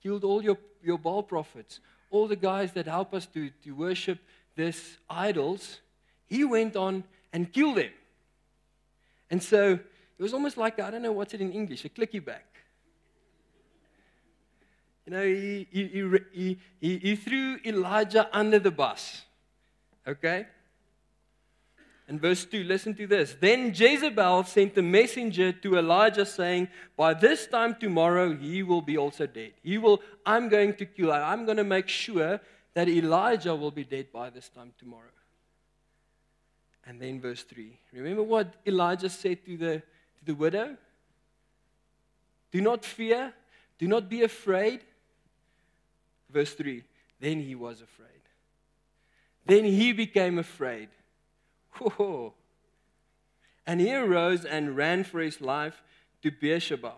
killed 0.03 0.25
all 0.25 0.43
your, 0.43 0.57
your 0.83 0.97
Baal 0.97 1.23
prophets, 1.23 1.81
all 2.11 2.27
the 2.27 2.37
guys 2.37 2.73
that 2.73 2.87
help 2.87 3.13
us 3.13 3.27
to, 3.27 3.51
to 3.63 3.73
worship 3.73 4.19
these 4.57 4.97
idols. 5.11 5.81
He 6.25 6.45
went 6.45 6.77
on 6.77 7.05
and 7.31 7.53
killed 7.53 7.77
them. 7.77 7.93
And 9.31 9.43
so 9.43 9.73
it 9.73 10.23
was 10.23 10.33
almost 10.33 10.57
like, 10.57 10.81
I 10.81 10.91
don't 10.91 11.03
know 11.03 11.13
what's 11.13 11.35
it 11.35 11.43
in 11.43 11.53
English, 11.53 11.85
a 11.85 11.91
clicky 11.91 12.25
back. 12.25 12.47
You 15.05 15.13
know, 15.13 15.25
he, 15.27 15.69
he, 15.71 16.11
he, 16.33 16.59
he, 16.81 16.99
he 16.99 17.17
threw 17.17 17.59
Elijah 17.67 18.31
under 18.33 18.59
the 18.59 18.71
bus. 18.71 19.25
Okay? 20.07 20.47
And 22.09 22.19
verse 22.19 22.47
2, 22.47 22.65
listen 22.65 22.95
to 22.95 23.07
this. 23.07 23.37
Then 23.39 23.75
Jezebel 23.75 24.45
sent 24.45 24.79
a 24.79 24.83
messenger 24.83 25.53
to 25.53 25.77
Elijah 25.77 26.25
saying, 26.25 26.69
By 26.97 27.13
this 27.13 27.47
time 27.47 27.77
tomorrow 27.79 28.35
he 28.35 28.63
will 28.63 28.81
be 28.81 28.97
also 28.97 29.27
dead. 29.27 29.53
He 29.63 29.77
will, 29.77 30.01
I'm 30.25 30.49
going 30.49 30.73
to 30.77 30.87
kill, 30.87 31.13
I'm 31.13 31.45
going 31.45 31.59
to 31.59 31.65
make 31.65 31.87
sure 31.87 32.41
that 32.73 32.89
Elijah 32.89 33.55
will 33.55 33.71
be 33.71 33.85
dead 33.85 34.11
by 34.11 34.31
this 34.31 34.49
time 34.49 34.73
tomorrow. 34.79 35.03
And 36.87 36.99
then 36.99 37.21
verse 37.21 37.43
3. 37.43 37.79
Remember 37.93 38.23
what 38.23 38.55
Elijah 38.67 39.11
said 39.11 39.45
to 39.45 39.59
the, 39.59 39.83
to 40.19 40.25
the 40.25 40.35
widow? 40.35 40.79
Do 42.51 42.63
not 42.63 42.87
fear, 42.87 43.35
do 43.79 43.87
not 43.87 44.09
be 44.09 44.23
afraid. 44.23 44.81
Verse 46.31 46.55
3. 46.55 46.83
Then 47.21 47.41
he 47.43 47.55
was 47.55 47.83
afraid. 47.83 48.09
Then 49.45 49.65
he 49.65 49.93
became 49.93 50.39
afraid 50.39 50.89
Whoa. 51.75 52.35
And 53.67 53.81
he 53.81 53.95
arose 53.95 54.45
and 54.45 54.77
ran 54.77 55.05
for 55.05 55.21
his 55.21 55.41
life 55.41 55.83
to 56.23 56.31
Beersheba. 56.31 56.95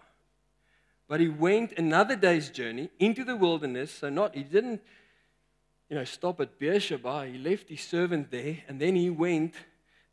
But 1.09 1.21
he 1.21 1.29
went 1.29 1.73
another 1.77 2.15
day's 2.15 2.51
journey 2.51 2.91
into 2.99 3.25
the 3.25 3.35
wilderness. 3.37 3.91
So 3.91 4.09
not 4.09 4.37
he 4.37 4.45
didn't, 4.45 4.81
you 5.89 5.97
know, 5.97 6.05
stop 6.05 6.41
at 6.41 6.59
Beersheba. 6.59 7.27
He 7.27 7.39
left 7.39 7.69
his 7.69 7.81
servant 7.81 8.31
there, 8.31 8.59
and 8.69 8.81
then 8.81 8.95
he 8.95 9.11
went 9.11 9.55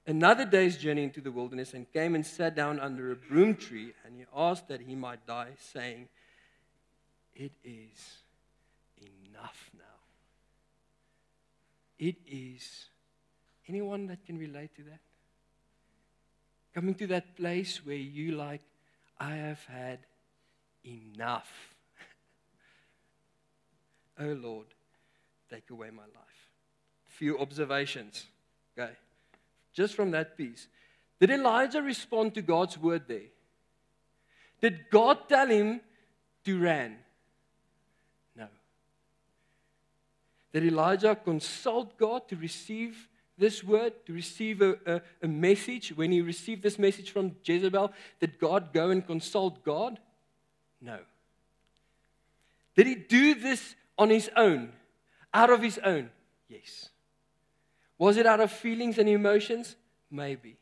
another 0.08 0.46
day's 0.46 0.78
journey 0.78 1.04
into 1.04 1.22
the 1.22 1.32
wilderness 1.32 1.76
and 1.76 1.92
came 1.94 2.16
and 2.16 2.26
sat 2.26 2.56
down 2.56 2.80
under 2.80 3.12
a 3.12 3.16
broom 3.16 3.56
tree. 3.56 3.94
And 4.04 4.16
he 4.16 4.26
asked 4.36 4.68
that 4.70 4.82
he 4.82 4.96
might 4.96 5.28
die, 5.28 5.52
saying, 5.60 6.10
"It 7.36 7.52
is 7.64 8.24
enough 8.98 9.70
now. 9.78 9.84
It 12.00 12.16
is." 12.26 12.90
Anyone 13.68 14.08
that 14.08 14.26
can 14.26 14.38
relate 14.38 14.76
to 14.76 14.84
that? 14.84 15.00
Coming 16.74 16.96
to 16.96 17.08
that 17.08 17.36
place 17.36 17.86
where 17.86 17.96
you 17.96 18.34
like, 18.34 18.62
I 19.20 19.36
have 19.36 19.64
had 19.66 20.00
enough. 20.86 21.52
oh 24.20 24.38
Lord, 24.40 24.68
take 25.50 25.70
away 25.70 25.90
my 25.90 26.04
life. 26.04 26.52
Few 27.08 27.38
observations. 27.40 28.26
Okay. 28.78 28.92
Just 29.74 29.96
from 29.96 30.12
that 30.12 30.38
piece. 30.38 30.68
Did 31.20 31.32
Elijah 31.32 31.82
respond 31.82 32.36
to 32.36 32.42
God's 32.42 32.78
word 32.78 33.04
there? 33.08 33.32
Did 34.62 34.86
God 34.92 35.28
tell 35.28 35.48
him 35.48 35.82
to 36.46 36.60
run? 36.60 36.98
No. 38.36 38.48
Did 40.54 40.66
Elijah 40.66 41.16
consult 41.16 41.98
God 41.98 42.28
to 42.30 42.36
receive 42.36 43.08
this 43.38 43.64
word, 43.64 43.94
to 44.06 44.14
receive 44.14 44.62
a, 44.62 44.78
a, 44.86 45.02
a, 45.22 45.28
message? 45.28 45.96
When 45.96 46.12
he 46.12 46.22
received 46.22 46.64
this 46.64 46.80
message 46.80 47.12
from 47.12 47.36
Jezebel, 47.44 47.92
did 48.20 48.40
God 48.40 48.74
go 48.74 48.90
and 48.90 49.06
consult 49.06 49.64
God? 49.64 50.00
No. 50.82 51.00
Did 52.76 52.88
he 52.88 52.96
do 52.96 53.36
this 53.36 53.76
on 53.98 54.10
his 54.10 54.30
own? 54.36 54.72
Out 55.34 55.50
of 55.50 55.62
his 55.62 55.78
own? 55.80 56.10
Yes. 56.50 56.90
Was 57.98 58.18
it 58.18 58.26
out 58.26 58.40
of 58.40 58.52
feelings 58.52 58.98
and 58.98 59.08
emotions? 59.10 59.76
Maybe. 60.10 60.58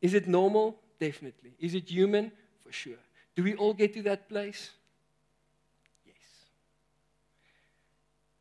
Is 0.00 0.14
it 0.14 0.26
normal? 0.26 0.78
Definitely. 0.98 1.52
Is 1.60 1.74
it 1.74 1.88
human? 1.88 2.32
For 2.64 2.72
sure. 2.72 2.98
Do 3.34 3.42
we 3.42 3.54
all 3.54 3.74
get 3.74 3.94
to 3.94 4.02
that 4.02 4.28
place? 4.28 4.70
Yes. 6.04 6.16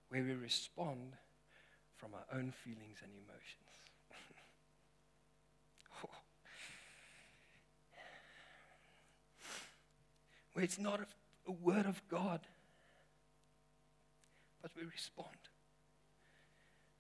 Where 0.10 0.24
we 0.24 0.34
respond 0.34 1.14
from 2.02 2.16
our 2.16 2.26
own 2.40 2.52
feelings 2.52 2.98
and 3.04 3.12
emotions. 3.14 3.70
Oh. 6.04 6.10
where 10.54 10.66
it's 10.66 10.80
not 10.80 11.00
a, 11.00 11.06
a 11.48 11.52
word 11.52 11.86
of 11.86 12.02
God, 12.10 12.40
but 14.64 14.72
we 14.76 14.84
respond 14.84 15.30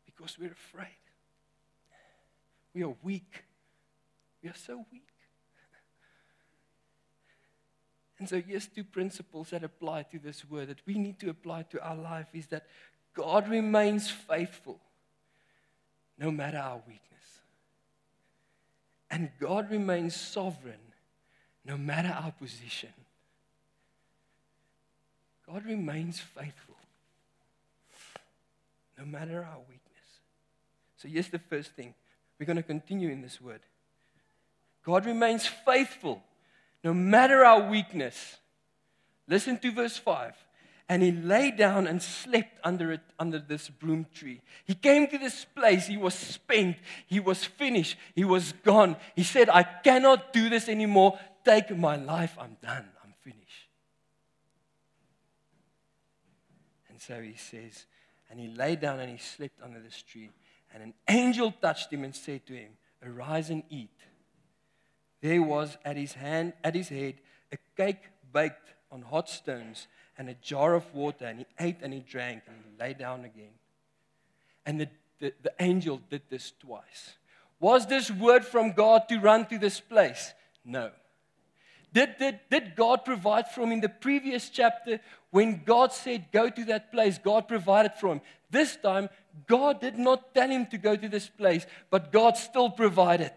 because 0.06 0.38
we're 0.38 0.52
afraid. 0.52 0.88
We 2.76 2.84
are 2.84 2.94
weak. 3.02 3.44
We 4.44 4.50
are 4.50 4.56
so 4.56 4.86
weak. 4.92 5.08
And 8.20 8.30
so, 8.30 8.40
here's 8.40 8.68
two 8.68 8.84
principles 8.84 9.50
that 9.50 9.64
apply 9.64 10.04
to 10.04 10.20
this 10.20 10.48
word 10.48 10.68
that 10.70 10.86
we 10.86 11.00
need 11.00 11.20
to 11.22 11.32
apply 11.32 11.64
to 11.72 11.84
our 11.84 11.96
life 11.96 12.28
is 12.34 12.46
that 12.48 12.68
God 13.16 13.50
remains 13.50 14.12
faithful 14.12 14.80
no 16.18 16.32
matter 16.32 16.58
our 16.58 16.82
weakness. 16.88 17.02
And 19.10 19.30
God 19.40 19.70
remains 19.70 20.16
sovereign 20.16 20.80
no 21.66 21.78
matter 21.78 22.10
our 22.10 22.32
position. 22.32 22.90
God 25.46 25.66
remains 25.66 26.20
faithful 26.20 26.76
no 28.98 29.06
matter 29.06 29.38
our 29.38 29.60
weakness. 29.60 29.82
So, 30.98 31.08
here's 31.08 31.30
the 31.30 31.40
first 31.40 31.72
thing. 31.72 31.94
We're 32.40 32.46
going 32.46 32.58
to 32.58 32.64
continue 32.64 33.10
in 33.10 33.22
this 33.22 33.42
word. 33.42 33.62
God 34.86 35.06
remains 35.06 35.46
faithful 35.46 36.24
no 36.84 36.94
matter 36.94 37.44
our 37.44 37.70
weakness. 37.70 38.38
Listen 39.28 39.58
to 39.60 39.72
verse 39.72 39.98
5. 39.98 40.34
And 40.92 41.02
he 41.02 41.14
lay 41.14 41.52
down 41.52 41.88
and 41.88 42.02
slept 42.02 42.60
under 42.66 42.92
it, 42.92 43.00
under 43.18 43.40
this 43.40 43.70
broom 43.70 44.08
tree. 44.14 44.42
He 44.66 44.76
came 44.76 45.08
to 45.08 45.18
this 45.18 45.46
place. 45.46 45.88
He 45.88 45.96
was 45.96 46.14
spent. 46.14 46.76
He 47.08 47.22
was 47.22 47.46
finished. 47.46 47.96
He 48.14 48.26
was 48.26 48.52
gone. 48.66 48.98
He 49.16 49.24
said, 49.24 49.48
I 49.48 49.64
cannot 49.64 50.34
do 50.34 50.50
this 50.50 50.68
anymore. 50.68 51.18
Take 51.46 51.74
my 51.78 51.96
life. 51.96 52.36
I'm 52.38 52.58
done. 52.62 52.90
I'm 53.06 53.14
finished. 53.22 53.70
And 56.90 57.00
so 57.00 57.22
he 57.22 57.38
says, 57.38 57.86
and 58.30 58.38
he 58.38 58.50
lay 58.50 58.76
down 58.76 59.00
and 59.00 59.10
he 59.10 59.18
slept 59.18 59.62
under 59.64 59.80
this 59.80 60.02
tree. 60.02 60.30
And 60.74 60.84
an 60.84 60.94
angel 61.08 61.54
touched 61.54 61.90
him 61.94 62.04
and 62.04 62.14
said 62.14 62.46
to 62.48 62.54
him, 62.54 62.72
Arise 63.02 63.50
and 63.50 63.64
eat. 63.70 63.96
There 65.22 65.42
was 65.42 65.78
at 65.86 65.96
his 65.96 66.12
hand, 66.12 66.52
at 66.66 66.76
his 66.76 66.90
head, 66.90 67.16
a 67.50 67.58
cake 67.78 68.10
baked 68.34 68.74
on 68.92 69.02
hot 69.02 69.30
stones 69.30 69.88
and 70.18 70.30
a 70.30 70.36
jar 70.36 70.76
of 70.76 70.94
water. 70.94 71.26
And 71.26 71.40
he 71.40 71.46
ate 71.60 71.78
and 71.82 71.94
he 71.94 72.00
drank 72.00 72.44
and 72.48 72.56
he 72.64 72.80
lay 72.80 72.94
down 72.94 73.26
again. 73.26 73.54
And 74.66 74.82
the, 74.82 74.90
the, 75.20 75.34
the 75.42 75.54
angel 75.60 76.02
did 76.10 76.24
this 76.30 76.54
twice. 76.60 77.16
Was 77.60 77.88
this 77.88 78.10
word 78.12 78.44
from 78.44 78.72
God 78.72 79.08
to 79.10 79.20
run 79.20 79.46
to 79.48 79.58
this 79.58 79.80
place? 79.80 80.34
No. 80.66 80.92
Did, 81.94 82.18
did, 82.18 82.40
did 82.50 82.76
God 82.76 83.04
provide 83.04 83.50
for 83.50 83.62
him 83.62 83.72
in 83.72 83.82
the 83.82 83.90
previous 83.90 84.50
chapter 84.50 85.00
when 85.30 85.62
God 85.66 85.92
said, 85.92 86.32
Go 86.32 86.50
to 86.50 86.66
that 86.66 86.92
place? 86.92 87.18
God 87.18 87.48
provided 87.48 87.94
for 88.00 88.14
him. 88.14 88.22
This 88.50 88.78
time, 88.78 89.10
God 89.48 89.82
did 89.82 89.98
not 89.98 90.34
tell 90.34 90.50
him 90.50 90.66
to 90.68 90.78
go 90.78 90.96
to 90.96 91.10
this 91.10 91.28
place, 91.28 91.66
but 91.90 92.12
God 92.12 92.38
still 92.38 92.70
provided. 92.70 93.32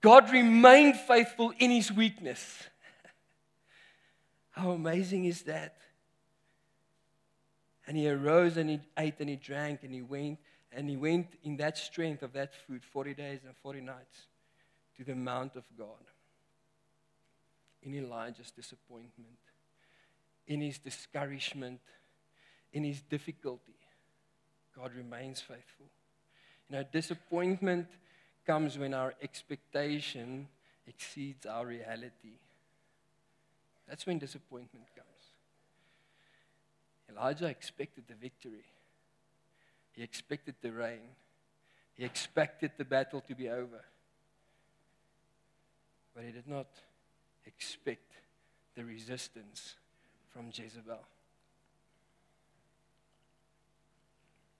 God 0.00 0.32
remained 0.32 0.96
faithful 0.96 1.52
in 1.58 1.70
his 1.70 1.90
weakness. 1.92 2.64
How 4.52 4.70
amazing 4.70 5.24
is 5.24 5.42
that? 5.42 5.76
And 7.86 7.96
he 7.96 8.08
arose 8.08 8.56
and 8.56 8.70
he 8.70 8.80
ate 8.98 9.14
and 9.18 9.28
he 9.28 9.36
drank 9.36 9.82
and 9.82 9.92
he 9.92 10.02
went 10.02 10.38
and 10.70 10.88
he 10.88 10.96
went 10.96 11.26
in 11.42 11.56
that 11.58 11.76
strength 11.76 12.22
of 12.22 12.32
that 12.32 12.54
food 12.66 12.82
40 12.84 13.14
days 13.14 13.40
and 13.44 13.54
40 13.62 13.80
nights 13.82 14.26
to 14.96 15.04
the 15.04 15.14
Mount 15.14 15.56
of 15.56 15.64
God 15.76 15.88
in 17.82 17.94
Elijah's 17.94 18.50
disappointment, 18.50 19.38
in 20.46 20.60
his 20.60 20.78
discouragement, 20.78 21.80
in 22.72 22.84
his 22.84 23.02
difficulty. 23.02 23.74
God 24.76 24.92
remains 24.96 25.40
faithful. 25.40 25.86
You 26.68 26.76
know, 26.76 26.84
disappointment 26.90 27.88
comes 28.46 28.78
when 28.78 28.94
our 28.94 29.14
expectation 29.20 30.48
exceeds 30.86 31.44
our 31.44 31.66
reality. 31.66 32.38
That's 33.88 34.06
when 34.06 34.18
disappointment 34.18 34.86
comes. 34.94 35.08
Elijah 37.10 37.46
expected 37.46 38.04
the 38.08 38.14
victory, 38.14 38.64
he 39.92 40.02
expected 40.02 40.54
the 40.62 40.72
rain, 40.72 41.00
he 41.94 42.04
expected 42.04 42.72
the 42.78 42.84
battle 42.84 43.20
to 43.20 43.34
be 43.34 43.48
over. 43.48 43.84
But 46.14 46.24
he 46.24 46.32
did 46.32 46.46
not 46.46 46.68
expect 47.46 48.12
the 48.74 48.84
resistance 48.84 49.76
from 50.32 50.46
Jezebel. 50.52 51.00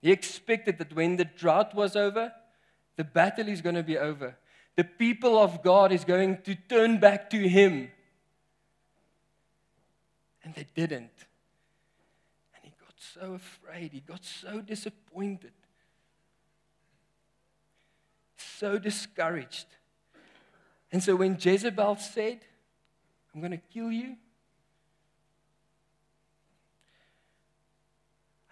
He 0.00 0.10
expected 0.10 0.78
that 0.78 0.94
when 0.94 1.16
the 1.16 1.24
drought 1.24 1.74
was 1.74 1.94
over, 1.94 2.32
the 2.96 3.04
battle 3.04 3.48
is 3.48 3.60
going 3.60 3.76
to 3.76 3.82
be 3.82 3.96
over. 3.96 4.36
The 4.76 4.84
people 4.84 5.38
of 5.38 5.62
God 5.62 5.92
is 5.92 6.04
going 6.04 6.42
to 6.42 6.54
turn 6.54 6.98
back 6.98 7.30
to 7.30 7.48
him. 7.48 7.90
And 10.44 10.54
they 10.54 10.66
didn't. 10.74 11.26
And 12.54 12.62
he 12.62 12.72
got 12.80 12.94
so 12.96 13.34
afraid. 13.34 13.92
He 13.92 14.00
got 14.00 14.24
so 14.24 14.60
disappointed. 14.60 15.52
So 18.36 18.78
discouraged. 18.78 19.66
And 20.90 21.02
so 21.02 21.16
when 21.16 21.36
Jezebel 21.40 21.96
said, 21.96 22.40
I'm 23.34 23.40
going 23.40 23.52
to 23.52 23.62
kill 23.72 23.90
you. 23.90 24.16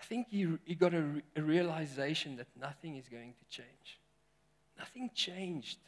I 0.00 0.04
think 0.04 0.28
he, 0.30 0.48
he 0.64 0.74
got 0.74 0.94
a, 0.94 1.22
a 1.36 1.42
realization 1.42 2.36
that 2.36 2.46
nothing 2.58 2.96
is 2.96 3.08
going 3.08 3.34
to 3.38 3.56
change. 3.56 3.98
Nothing 4.78 5.10
changed. 5.14 5.78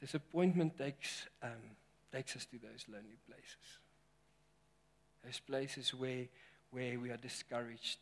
Disappointment 0.00 0.78
takes, 0.78 1.26
um, 1.42 1.76
takes 2.12 2.36
us 2.36 2.44
to 2.46 2.58
those 2.58 2.84
lonely 2.88 3.18
places. 3.26 3.78
Those 5.24 5.40
places 5.40 5.92
where, 5.92 6.26
where 6.70 6.98
we 7.00 7.10
are 7.10 7.16
discouraged 7.16 7.98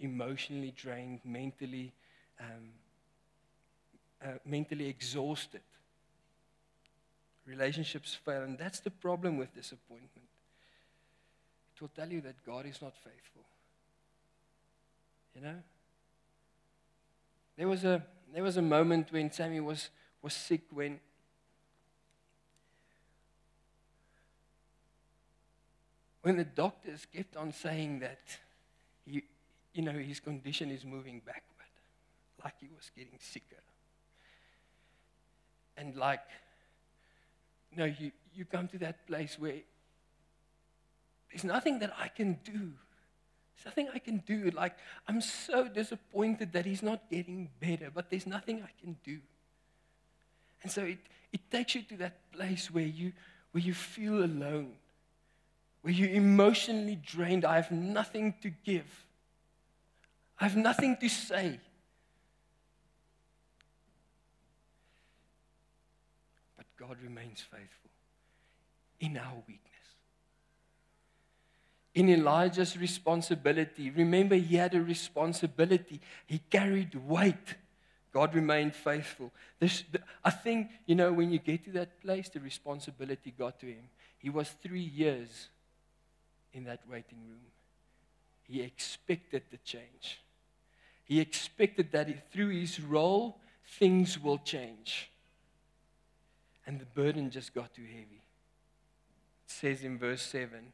emotionally 0.00 0.72
drained, 0.76 1.20
mentally, 1.24 1.92
um, 2.40 2.70
uh, 4.24 4.38
mentally 4.44 4.86
exhausted. 4.86 5.62
Relationships 7.46 8.14
fail, 8.14 8.42
and 8.42 8.58
that's 8.58 8.80
the 8.80 8.90
problem 8.90 9.38
with 9.38 9.54
disappointment. 9.54 10.28
It 11.74 11.80
will 11.80 11.88
tell 11.88 12.10
you 12.10 12.20
that 12.22 12.44
God 12.44 12.66
is 12.66 12.82
not 12.82 12.94
faithful. 12.96 13.44
You 15.34 15.42
know? 15.42 15.54
There 17.56 17.68
was 17.68 17.84
a, 17.84 18.04
there 18.32 18.42
was 18.42 18.56
a 18.56 18.62
moment 18.62 19.12
when 19.12 19.32
Sammy 19.32 19.60
was, 19.60 19.90
was 20.22 20.34
sick 20.34 20.62
when 20.70 21.00
when 26.22 26.36
the 26.36 26.44
doctors 26.44 27.06
kept 27.06 27.36
on 27.36 27.52
saying 27.52 28.00
that 28.00 28.20
he, 29.04 29.22
you 29.72 29.82
know, 29.82 29.92
his 29.92 30.20
condition 30.20 30.70
is 30.70 30.84
moving 30.84 31.20
backward, 31.24 31.42
like 32.44 32.54
he 32.60 32.68
was 32.76 32.90
getting 32.96 33.18
sicker. 33.20 33.62
And 35.76 35.96
like, 35.96 36.20
know, 37.78 37.94
you, 37.98 38.10
you 38.34 38.44
come 38.44 38.68
to 38.68 38.78
that 38.78 39.06
place 39.06 39.38
where 39.38 39.54
there's 41.30 41.44
nothing 41.44 41.78
that 41.78 41.94
I 41.98 42.08
can 42.08 42.38
do. 42.44 42.72
There's 43.54 43.66
nothing 43.66 43.88
I 43.94 43.98
can 43.98 44.18
do. 44.26 44.50
Like, 44.50 44.76
I'm 45.06 45.20
so 45.20 45.68
disappointed 45.68 46.52
that 46.52 46.66
he's 46.66 46.82
not 46.82 47.08
getting 47.10 47.48
better, 47.60 47.90
but 47.94 48.10
there's 48.10 48.26
nothing 48.26 48.62
I 48.62 48.70
can 48.80 48.96
do. 49.04 49.18
And 50.62 50.70
so 50.72 50.82
it, 50.82 50.98
it 51.32 51.50
takes 51.50 51.74
you 51.74 51.82
to 51.82 51.96
that 51.98 52.32
place 52.32 52.70
where 52.70 52.86
you, 52.86 53.12
where 53.52 53.62
you 53.62 53.74
feel 53.74 54.24
alone 54.24 54.72
where 55.82 55.92
you're 55.92 56.10
emotionally 56.10 56.96
drained. 56.96 57.44
I 57.44 57.56
have 57.56 57.70
nothing 57.70 58.34
to 58.42 58.50
give, 58.50 59.06
I 60.38 60.44
have 60.44 60.56
nothing 60.56 60.96
to 61.00 61.08
say. 61.08 61.60
But 66.56 66.66
God 66.78 66.96
remains 67.02 67.40
faithful 67.40 67.90
in 69.00 69.16
our 69.16 69.42
weakness. 69.46 69.64
In 71.94 72.08
Elijah's 72.10 72.76
responsibility, 72.76 73.90
remember 73.90 74.36
he 74.36 74.56
had 74.56 74.74
a 74.74 74.80
responsibility, 74.80 76.00
he 76.26 76.38
carried 76.38 76.94
weight. 76.94 77.56
God 78.12 78.34
remained 78.34 78.74
faithful. 78.74 79.32
This, 79.58 79.84
I 80.24 80.30
think, 80.30 80.70
you 80.86 80.94
know, 80.94 81.12
when 81.12 81.30
you 81.30 81.38
get 81.38 81.64
to 81.64 81.72
that 81.72 82.00
place, 82.00 82.28
the 82.28 82.40
responsibility 82.40 83.34
got 83.36 83.60
to 83.60 83.66
him. 83.66 83.90
He 84.18 84.30
was 84.30 84.48
three 84.62 84.80
years 84.80 85.48
in 86.52 86.64
that 86.64 86.80
waiting 86.90 87.18
room. 87.26 87.40
He 88.42 88.62
expected 88.62 89.42
the 89.50 89.58
change. 89.58 90.20
He 91.04 91.20
expected 91.20 91.92
that 91.92 92.32
through 92.32 92.50
his 92.50 92.80
role, 92.80 93.38
things 93.78 94.18
will 94.18 94.38
change. 94.38 95.10
And 96.66 96.80
the 96.80 96.86
burden 96.86 97.30
just 97.30 97.54
got 97.54 97.74
too 97.74 97.84
heavy. 97.84 98.22
It 99.46 99.50
says 99.50 99.82
in 99.82 99.98
verse 99.98 100.22
7 100.22 100.72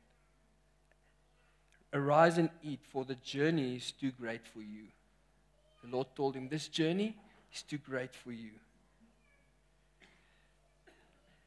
Arise 1.92 2.38
and 2.38 2.50
eat, 2.64 2.80
for 2.90 3.04
the 3.04 3.14
journey 3.14 3.76
is 3.76 3.92
too 3.92 4.10
great 4.10 4.44
for 4.48 4.60
you. 4.60 4.86
The 5.84 5.90
Lord 5.94 6.08
told 6.16 6.34
him, 6.34 6.48
This 6.48 6.66
journey 6.66 7.16
is 7.54 7.62
too 7.62 7.78
great 7.78 8.12
for 8.14 8.32
you. 8.32 8.50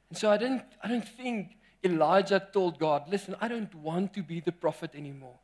And 0.10 0.18
so 0.18 0.32
I 0.32 0.38
don't, 0.38 0.64
I 0.82 0.88
don't 0.88 1.08
think 1.08 1.58
Elijah 1.92 2.46
told 2.52 2.80
God, 2.80 3.10
Listen, 3.10 3.36
I 3.42 3.48
don't 3.48 3.74
want 3.76 4.14
to 4.14 4.24
be 4.24 4.40
the 4.40 4.52
prophet 4.52 4.92
anymore. 4.96 5.40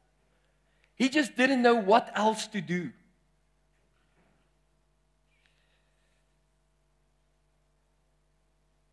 He 0.96 1.10
just 1.10 1.36
didn't 1.36 1.62
know 1.62 1.76
what 1.76 2.12
else 2.16 2.48
to 2.48 2.62
do. 2.62 2.92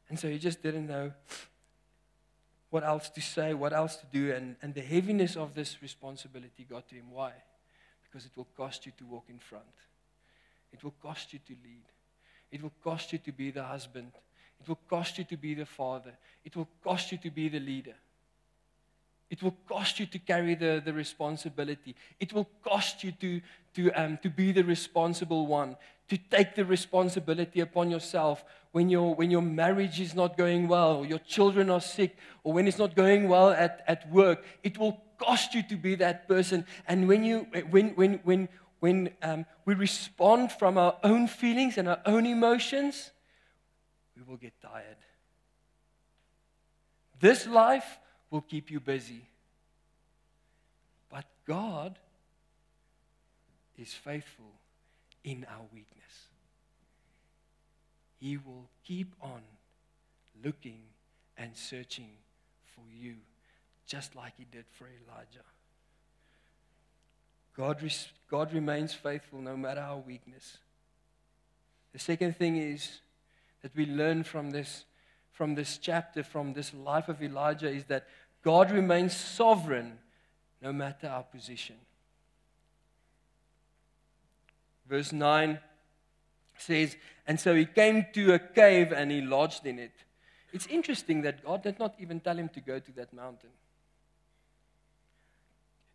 And 0.09 0.19
so 0.19 0.29
he 0.29 0.39
just 0.39 0.61
didn't 0.63 0.89
know 0.89 1.13
what 2.71 2.83
else 2.83 3.09
to 3.11 3.21
say, 3.21 3.55
what 3.55 3.73
else 3.73 3.97
to 3.97 4.07
do. 4.07 4.33
And, 4.33 4.57
and 4.61 4.75
the 4.75 4.81
heaviness 4.81 5.37
of 5.37 5.55
this 5.55 5.81
responsibility 5.83 6.67
got 6.69 6.89
to 6.89 6.97
him. 6.97 7.11
Why? 7.11 7.33
Because 8.03 8.27
it 8.27 8.33
will 8.37 8.49
cost 8.57 8.87
you 8.87 8.93
to 8.99 9.05
walk 9.05 9.27
in 9.29 9.39
front, 9.39 9.65
it 10.73 10.83
will 10.83 10.95
cost 11.03 11.33
you 11.33 11.39
to 11.47 11.53
lead, 11.63 11.85
it 12.51 12.63
will 12.63 12.73
cost 12.83 13.13
you 13.13 13.19
to 13.19 13.33
be 13.33 13.51
the 13.51 13.63
husband 13.63 14.13
it 14.61 14.69
will 14.69 14.79
cost 14.89 15.19
you 15.19 15.25
to 15.25 15.37
be 15.37 15.55
the 15.55 15.67
father. 15.67 16.13
It 16.45 16.55
will 16.55 16.69
cost 16.85 17.13
you 17.13 17.19
to 17.19 17.31
be 17.31 17.49
the 17.49 17.61
leader. 17.61 17.95
It 19.31 19.43
will 19.43 19.57
cost 19.69 20.01
you 20.01 20.07
to 20.07 20.19
carry 20.19 20.57
the, 20.57 20.83
the 20.85 20.93
responsibility. 20.93 21.95
It 22.19 22.33
will 22.33 22.49
cost 22.63 23.05
you 23.05 23.13
to, 23.13 23.41
to, 23.75 23.93
um, 23.93 24.19
to 24.23 24.29
be 24.29 24.51
the 24.51 24.65
responsible 24.65 25.47
one, 25.47 25.77
to 26.09 26.19
take 26.19 26.57
the 26.57 26.65
responsibility 26.65 27.61
upon 27.61 27.91
yourself 27.91 28.45
when, 28.73 28.89
your 28.89 29.15
when 29.15 29.31
your 29.31 29.43
marriage 29.43 30.01
is 30.01 30.15
not 30.15 30.37
going 30.37 30.67
well, 30.67 30.97
or 30.97 31.07
your 31.07 31.21
children 31.21 31.71
are 31.71 31.81
sick, 31.81 32.17
or 32.43 32.53
when 32.53 32.67
it's 32.67 32.79
not 32.79 32.97
going 32.97 33.29
well 33.29 33.51
at, 33.51 33.85
at 33.87 34.11
work. 34.11 34.45
It 34.65 34.77
will 34.77 35.01
cost 35.17 35.55
you 35.55 35.63
to 35.63 35.77
be 35.77 35.95
that 35.95 36.27
person. 36.27 36.67
And 36.89 37.07
when, 37.07 37.23
you, 37.23 37.47
when, 37.71 37.91
when, 37.91 38.21
when, 38.25 38.49
when 38.81 39.11
um, 39.23 39.47
we 39.65 39.75
respond 39.75 40.51
from 40.51 40.77
our 40.77 40.97
own 41.05 41.29
feelings 41.29 41.79
and 41.79 41.89
our 41.89 42.01
own 42.05 42.27
emotions, 42.27 43.13
we 44.21 44.31
will 44.31 44.39
get 44.39 44.53
tired. 44.61 44.97
This 47.19 47.47
life 47.47 47.99
will 48.31 48.41
keep 48.41 48.71
you 48.71 48.81
busy. 48.81 49.23
But 51.11 51.25
God 51.47 51.99
is 53.77 53.93
faithful 53.93 54.53
in 55.25 55.47
our 55.51 55.65
weakness. 55.73 56.29
He 58.19 58.37
will 58.37 58.69
keep 58.85 59.15
on 59.21 59.41
looking 60.45 60.81
and 61.37 61.57
searching 61.57 62.11
for 62.65 62.85
you, 62.95 63.17
just 63.87 64.15
like 64.15 64.35
He 64.37 64.45
did 64.45 64.65
for 64.71 64.85
Elijah. 64.85 65.45
God, 67.57 67.83
God 68.31 68.53
remains 68.53 68.95
faithful 68.95 69.41
no 69.41 69.57
matter 69.57 69.81
our 69.81 69.99
weakness. 69.99 70.59
The 71.93 71.99
second 71.99 72.37
thing 72.37 72.57
is 72.57 73.01
that 73.63 73.75
we 73.75 73.87
learn 73.87 74.25
from 74.25 74.51
this, 74.51 74.85
from 75.33 75.55
this 75.55 75.79
chapter, 75.79 76.23
from 76.23 76.53
this 76.53 76.73
life 76.75 77.09
of 77.09 77.23
Elijah, 77.23 77.71
is 77.71 77.85
that 77.85 78.07
God 78.43 78.71
remains 78.71 79.15
sovereign 79.15 79.99
no 80.63 80.73
matter 80.73 81.09
our 81.09 81.23
position. 81.23 81.77
Verse 84.89 85.13
9 85.13 85.59
says, 86.59 86.97
And 87.27 87.39
so 87.39 87.55
he 87.55 87.67
came 87.67 88.07
to 88.15 88.35
a 88.35 88.39
cave 88.39 88.93
and 88.93 89.11
he 89.11 89.21
lodged 89.21 89.67
in 89.67 89.79
it. 89.79 89.93
It's 90.53 90.67
interesting 90.67 91.23
that 91.23 91.45
God 91.45 91.63
did 91.63 91.79
not 91.79 91.95
even 91.99 92.21
tell 92.21 92.37
him 92.37 92.49
to 92.51 92.61
go 92.61 92.79
to 92.81 92.93
that 92.93 93.13
mountain. 93.13 93.51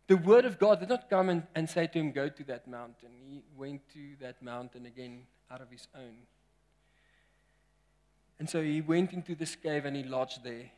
The 0.06 0.16
word 0.16 0.44
of 0.44 0.58
God 0.58 0.80
did 0.80 0.88
not 0.88 1.10
come 1.10 1.28
and, 1.28 1.42
and 1.54 1.68
say 1.68 1.88
to 1.88 1.98
him, 1.98 2.12
Go 2.12 2.28
to 2.28 2.44
that 2.44 2.68
mountain. 2.68 3.10
He 3.24 3.42
went 3.56 3.82
to 3.92 4.16
that 4.20 4.40
mountain 4.40 4.86
again 4.86 5.22
out 5.50 5.60
of 5.60 5.70
his 5.70 5.88
own. 5.94 6.14
And 8.38 8.48
so 8.48 8.62
he 8.62 8.80
went 8.80 9.12
into 9.12 9.34
this 9.34 9.56
cave 9.56 9.84
and 9.84 9.96
he 9.96 10.02
lodged 10.02 10.44
there. 10.44 10.70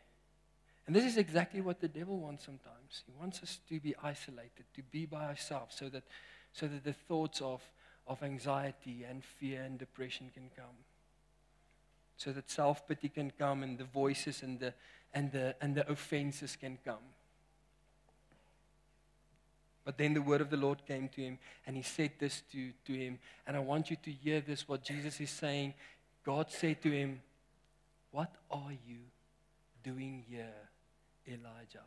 And 0.86 0.96
this 0.96 1.04
is 1.04 1.16
exactly 1.18 1.60
what 1.60 1.80
the 1.80 1.88
devil 1.88 2.18
wants 2.18 2.44
sometimes. 2.44 3.02
He 3.06 3.12
wants 3.18 3.42
us 3.42 3.58
to 3.68 3.78
be 3.78 3.94
isolated, 4.02 4.64
to 4.74 4.82
be 4.82 5.04
by 5.04 5.26
ourselves, 5.26 5.76
so 5.76 5.88
that, 5.90 6.04
so 6.52 6.66
that 6.66 6.82
the 6.82 6.94
thoughts 6.94 7.42
of, 7.42 7.60
of 8.06 8.22
anxiety 8.22 9.04
and 9.08 9.22
fear 9.22 9.62
and 9.62 9.78
depression 9.78 10.30
can 10.32 10.50
come. 10.56 10.76
So 12.16 12.32
that 12.32 12.50
self 12.50 12.88
pity 12.88 13.10
can 13.10 13.32
come 13.38 13.62
and 13.62 13.76
the 13.76 13.84
voices 13.84 14.42
and 14.42 14.58
the, 14.58 14.72
and, 15.12 15.30
the, 15.30 15.54
and 15.60 15.74
the 15.74 15.88
offenses 15.90 16.56
can 16.56 16.78
come. 16.84 17.04
But 19.84 19.98
then 19.98 20.14
the 20.14 20.22
word 20.22 20.40
of 20.40 20.50
the 20.50 20.56
Lord 20.56 20.84
came 20.86 21.08
to 21.08 21.20
him, 21.22 21.38
and 21.66 21.76
he 21.76 21.82
said 21.82 22.12
this 22.18 22.42
to, 22.52 22.72
to 22.86 22.92
him. 22.92 23.18
And 23.46 23.56
I 23.56 23.60
want 23.60 23.90
you 23.90 23.96
to 24.02 24.10
hear 24.10 24.40
this 24.40 24.68
what 24.68 24.84
Jesus 24.84 25.20
is 25.20 25.30
saying. 25.30 25.74
God 26.24 26.50
said 26.50 26.82
to 26.82 26.90
him, 26.90 27.22
what 28.10 28.34
are 28.50 28.72
you 28.86 28.98
doing 29.82 30.24
here, 30.28 30.54
Elijah? 31.26 31.84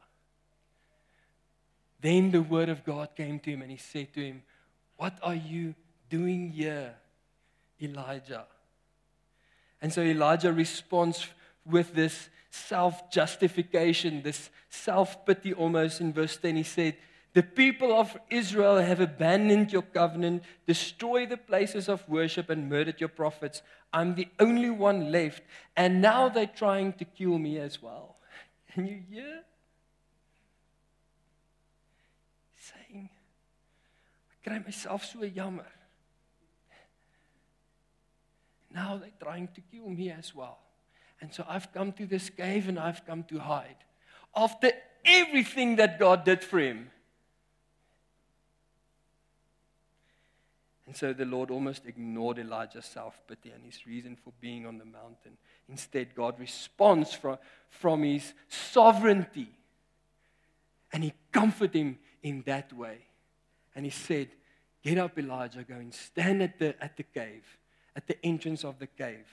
Then 1.99 2.31
the 2.31 2.41
word 2.41 2.69
of 2.69 2.84
God 2.84 3.10
came 3.15 3.39
to 3.39 3.51
him 3.51 3.62
and 3.62 3.71
he 3.71 3.77
said 3.77 4.13
to 4.13 4.21
him, 4.21 4.43
What 4.97 5.17
are 5.21 5.36
you 5.36 5.75
doing 6.10 6.49
here, 6.49 6.95
Elijah? 7.81 8.45
And 9.81 9.91
so 9.93 10.01
Elijah 10.01 10.51
responds 10.51 11.27
with 11.65 11.93
this 11.93 12.29
self 12.49 13.12
justification, 13.12 14.21
this 14.23 14.49
self 14.69 15.25
pity 15.25 15.53
almost 15.53 16.01
in 16.01 16.13
verse 16.13 16.38
10. 16.38 16.55
He 16.55 16.63
said, 16.63 16.97
the 17.33 17.43
people 17.43 17.93
of 17.93 18.17
Israel 18.29 18.77
have 18.77 18.99
abandoned 18.99 19.71
your 19.71 19.83
covenant, 19.83 20.43
destroyed 20.67 21.29
the 21.29 21.37
places 21.37 21.87
of 21.87 22.07
worship, 22.09 22.49
and 22.49 22.69
murdered 22.69 22.99
your 22.99 23.09
prophets. 23.09 23.61
I'm 23.93 24.15
the 24.15 24.27
only 24.39 24.69
one 24.69 25.11
left, 25.11 25.43
and 25.77 26.01
now 26.01 26.27
they're 26.27 26.45
trying 26.45 26.93
to 26.93 27.05
kill 27.05 27.37
me 27.37 27.57
as 27.57 27.81
well. 27.81 28.17
Can 28.73 28.85
you 28.85 29.01
hear? 29.09 29.43
Saying, 32.57 33.09
I 34.29 34.49
kry 34.49 34.59
myself 34.59 35.05
so 35.05 35.25
jammer. 35.27 35.67
Now 38.73 38.97
they're 38.97 39.09
trying 39.21 39.49
to 39.55 39.61
kill 39.61 39.89
me 39.89 40.11
as 40.11 40.33
well. 40.35 40.59
And 41.21 41.33
so 41.33 41.45
I've 41.47 41.71
come 41.71 41.91
to 41.93 42.05
this 42.05 42.29
cave 42.29 42.67
and 42.67 42.79
I've 42.79 43.05
come 43.05 43.23
to 43.25 43.39
hide. 43.39 43.75
After 44.35 44.71
everything 45.05 45.75
that 45.77 45.99
God 45.99 46.23
did 46.23 46.43
for 46.43 46.59
him. 46.59 46.89
And 50.91 50.97
so 50.97 51.13
the 51.13 51.23
Lord 51.23 51.51
almost 51.51 51.86
ignored 51.86 52.38
Elijah's 52.38 52.84
self 52.84 53.21
pity 53.25 53.51
and 53.51 53.63
his 53.63 53.88
reason 53.88 54.17
for 54.17 54.34
being 54.41 54.65
on 54.65 54.77
the 54.77 54.84
mountain. 54.84 55.38
Instead, 55.69 56.13
God 56.13 56.38
responds 56.38 57.13
from, 57.13 57.38
from 57.69 58.04
his 58.04 58.34
sovereignty. 58.49 59.47
And 60.91 61.06
he 61.06 61.13
comforted 61.32 61.75
him 61.75 61.97
in 62.23 62.43
that 62.45 62.73
way. 62.73 62.97
And 63.73 63.86
he 63.86 63.89
said, 63.89 64.32
Get 64.84 64.97
up, 64.97 65.17
Elijah, 65.17 65.63
go 65.63 65.75
and 65.75 65.93
stand 65.93 66.43
at 66.43 66.60
the, 66.60 66.75
at 66.84 66.97
the 66.97 67.04
cave, 67.04 67.45
at 67.95 68.06
the 68.06 68.17
entrance 68.21 68.65
of 68.65 68.77
the 68.77 68.88
cave, 68.88 69.27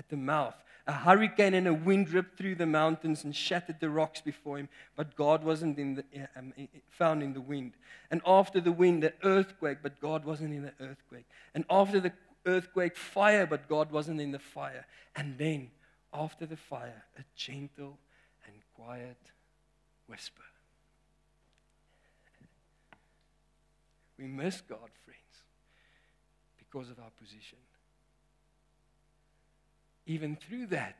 at 0.00 0.08
the 0.08 0.16
mouth. 0.16 0.56
A 0.88 0.92
hurricane 0.92 1.52
and 1.52 1.68
a 1.68 1.74
wind 1.74 2.10
ripped 2.10 2.38
through 2.38 2.54
the 2.54 2.66
mountains 2.66 3.22
and 3.22 3.36
shattered 3.36 3.78
the 3.78 3.90
rocks 3.90 4.22
before 4.22 4.56
him, 4.56 4.70
but 4.96 5.14
God 5.14 5.44
wasn't 5.44 5.78
in 5.78 5.96
the, 5.96 6.04
um, 6.34 6.54
found 6.88 7.22
in 7.22 7.34
the 7.34 7.42
wind. 7.42 7.74
And 8.10 8.22
after 8.26 8.58
the 8.58 8.72
wind, 8.72 9.04
an 9.04 9.12
earthquake, 9.22 9.78
but 9.82 10.00
God 10.00 10.24
wasn't 10.24 10.54
in 10.54 10.62
the 10.62 10.72
earthquake. 10.80 11.26
And 11.54 11.66
after 11.68 12.00
the 12.00 12.12
earthquake, 12.46 12.96
fire, 12.96 13.46
but 13.46 13.68
God 13.68 13.92
wasn't 13.92 14.20
in 14.20 14.32
the 14.32 14.38
fire. 14.38 14.86
And 15.14 15.36
then, 15.36 15.70
after 16.12 16.46
the 16.46 16.56
fire, 16.56 17.04
a 17.18 17.22
gentle 17.36 17.98
and 18.46 18.54
quiet 18.74 19.18
whisper. 20.06 20.42
We 24.18 24.26
miss 24.26 24.62
God, 24.62 24.90
friends, 25.04 25.44
because 26.58 26.90
of 26.90 26.98
our 26.98 27.10
position. 27.20 27.58
Even 30.08 30.36
through 30.36 30.66
that, 30.66 30.96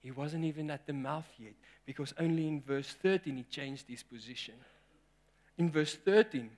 he 0.00 0.12
wasn't 0.12 0.44
even 0.44 0.70
at 0.70 0.86
the 0.86 0.92
mouth 0.92 1.28
yet, 1.38 1.54
because 1.84 2.14
only 2.18 2.46
in 2.46 2.62
verse 2.62 2.94
13 3.02 3.36
he 3.36 3.42
changed 3.42 3.84
his 3.88 4.02
position. 4.02 4.54
In 5.58 5.70
verse 5.70 5.96
13, 5.96 6.48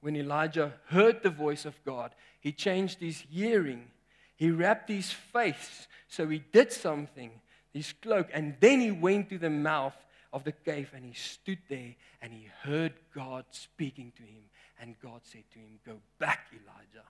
when 0.00 0.16
Elijah 0.16 0.74
heard 0.86 1.22
the 1.22 1.30
voice 1.30 1.64
of 1.64 1.82
God, 1.84 2.14
he 2.40 2.52
changed 2.52 3.00
his 3.00 3.24
hearing. 3.30 3.88
He 4.36 4.50
wrapped 4.50 4.88
his 4.88 5.10
face, 5.10 5.88
so 6.06 6.28
he 6.28 6.44
did 6.52 6.72
something, 6.72 7.30
his 7.72 7.92
cloak, 7.94 8.28
and 8.32 8.54
then 8.60 8.80
he 8.80 8.90
went 8.92 9.28
to 9.30 9.38
the 9.38 9.50
mouth 9.50 9.96
of 10.32 10.44
the 10.44 10.52
cave 10.52 10.90
and 10.94 11.04
he 11.04 11.14
stood 11.14 11.58
there 11.68 11.94
and 12.20 12.32
he 12.32 12.48
heard 12.62 12.92
God 13.14 13.44
speaking 13.50 14.12
to 14.16 14.22
him. 14.22 14.42
And 14.80 14.96
God 15.00 15.20
said 15.22 15.44
to 15.52 15.58
him, 15.58 15.78
Go 15.86 15.98
back, 16.18 16.48
Elijah. 16.52 17.08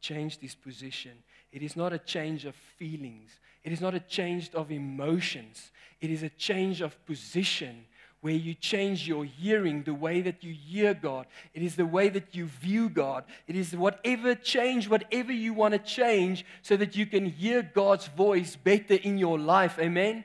Changed 0.00 0.40
his 0.40 0.54
position. 0.54 1.12
It 1.52 1.62
is 1.62 1.76
not 1.76 1.92
a 1.92 1.98
change 1.98 2.44
of 2.44 2.54
feelings, 2.54 3.30
it 3.64 3.72
is 3.72 3.80
not 3.80 3.94
a 3.94 4.00
change 4.00 4.50
of 4.54 4.70
emotions, 4.70 5.70
it 6.00 6.10
is 6.10 6.22
a 6.22 6.30
change 6.30 6.80
of 6.80 7.04
position 7.06 7.84
where 8.20 8.34
you 8.34 8.52
change 8.52 9.08
your 9.08 9.24
hearing, 9.24 9.82
the 9.82 9.94
way 9.94 10.20
that 10.20 10.44
you 10.44 10.52
hear 10.52 10.92
God. 10.92 11.26
It 11.54 11.62
is 11.62 11.76
the 11.76 11.86
way 11.86 12.10
that 12.10 12.34
you 12.34 12.46
view 12.46 12.90
God. 12.90 13.24
It 13.46 13.56
is 13.56 13.74
whatever 13.74 14.34
change, 14.34 14.88
whatever 14.88 15.32
you 15.32 15.54
want 15.54 15.72
to 15.72 15.78
change, 15.78 16.44
so 16.60 16.76
that 16.76 16.96
you 16.96 17.06
can 17.06 17.24
hear 17.24 17.62
God's 17.62 18.08
voice 18.08 18.56
better 18.56 18.94
in 18.94 19.16
your 19.16 19.38
life. 19.38 19.78
Amen? 19.78 20.24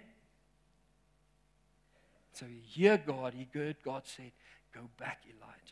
So 2.33 2.45
you 2.45 2.59
hear 2.61 2.97
God. 2.97 3.33
He 3.33 3.47
heard 3.53 3.77
God 3.81 4.03
said, 4.05 4.31
Go 4.73 4.81
back, 4.99 5.21
Elijah. 5.25 5.64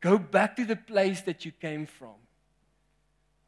Go 0.00 0.18
back 0.18 0.56
to 0.56 0.64
the 0.64 0.76
place 0.76 1.20
that 1.22 1.44
you 1.44 1.52
came 1.52 1.86
from. 1.86 2.14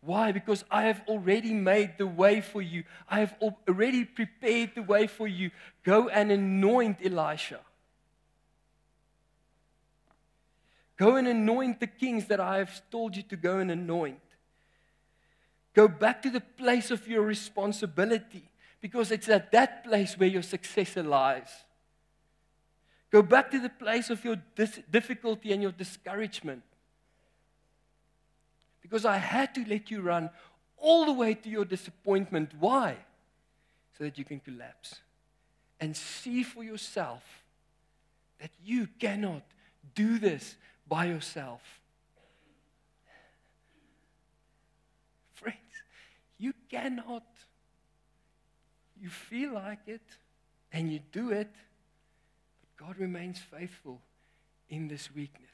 Why? 0.03 0.33
Because 0.33 0.65
I 0.71 0.85
have 0.85 1.03
already 1.07 1.55
made 1.55 1.95
the 1.97 2.07
way 2.07 2.41
for 2.41 2.61
you. 2.61 2.85
I 3.09 3.21
have 3.21 3.35
already 3.41 4.05
prepared 4.05 4.73
the 4.75 4.83
way 4.83 5.07
for 5.07 5.29
you. 5.29 5.51
Go 5.85 6.09
and 6.09 6.33
anoint 6.33 6.99
Elisha. 7.05 7.61
Go 10.97 11.17
and 11.17 11.27
anoint 11.27 11.81
the 11.81 11.87
kings 11.87 12.27
that 12.27 12.41
I 12.41 12.59
have 12.59 12.83
told 12.91 13.17
you 13.17 13.23
to 13.23 13.37
go 13.37 13.59
and 13.59 13.71
anoint. 13.71 14.21
Go 15.75 15.89
back 15.89 16.21
to 16.23 16.31
the 16.31 16.41
place 16.41 16.91
of 16.91 17.09
your 17.09 17.23
responsibility 17.23 18.51
because 18.81 19.11
it's 19.11 19.29
at 19.29 19.53
that 19.53 19.85
place 19.85 20.19
where 20.19 20.29
your 20.29 20.43
success 20.43 20.97
lies. 20.97 21.49
Go 23.13 23.21
back 23.21 23.51
to 23.51 23.61
the 23.61 23.69
place 23.69 24.09
of 24.09 24.25
your 24.25 24.37
difficulty 24.91 25.53
and 25.53 25.61
your 25.61 25.73
discouragement 25.73 26.63
because 28.81 29.05
I 29.05 29.19
had 29.19 29.55
to 29.55 29.65
let 29.69 29.91
you 29.91 30.01
run 30.01 30.31
all 30.79 31.05
the 31.05 31.13
way 31.13 31.35
to 31.35 31.49
your 31.49 31.67
disappointment. 31.67 32.53
Why? 32.59 32.97
So 33.99 34.05
that 34.05 34.17
you 34.17 34.25
can 34.25 34.41
collapse 34.41 34.97
and 35.79 35.95
see 35.95 36.43
for 36.43 36.65
yourself 36.65 37.23
that 38.41 38.51
you 38.65 38.89
cannot 38.99 39.43
do 39.95 40.19
this 40.19 40.57
by 40.89 41.05
yourself. 41.05 41.61
Friends, 45.35 45.59
you 46.39 46.55
cannot. 46.71 47.27
You 48.99 49.11
feel 49.11 49.53
like 49.53 49.81
it 49.87 50.01
and 50.73 50.91
you 50.91 51.01
do 51.13 51.31
it, 51.31 51.55
God 52.85 52.99
remains 52.99 53.39
faithful 53.39 54.01
in 54.69 54.89
this 54.89 55.15
weakness 55.15 55.51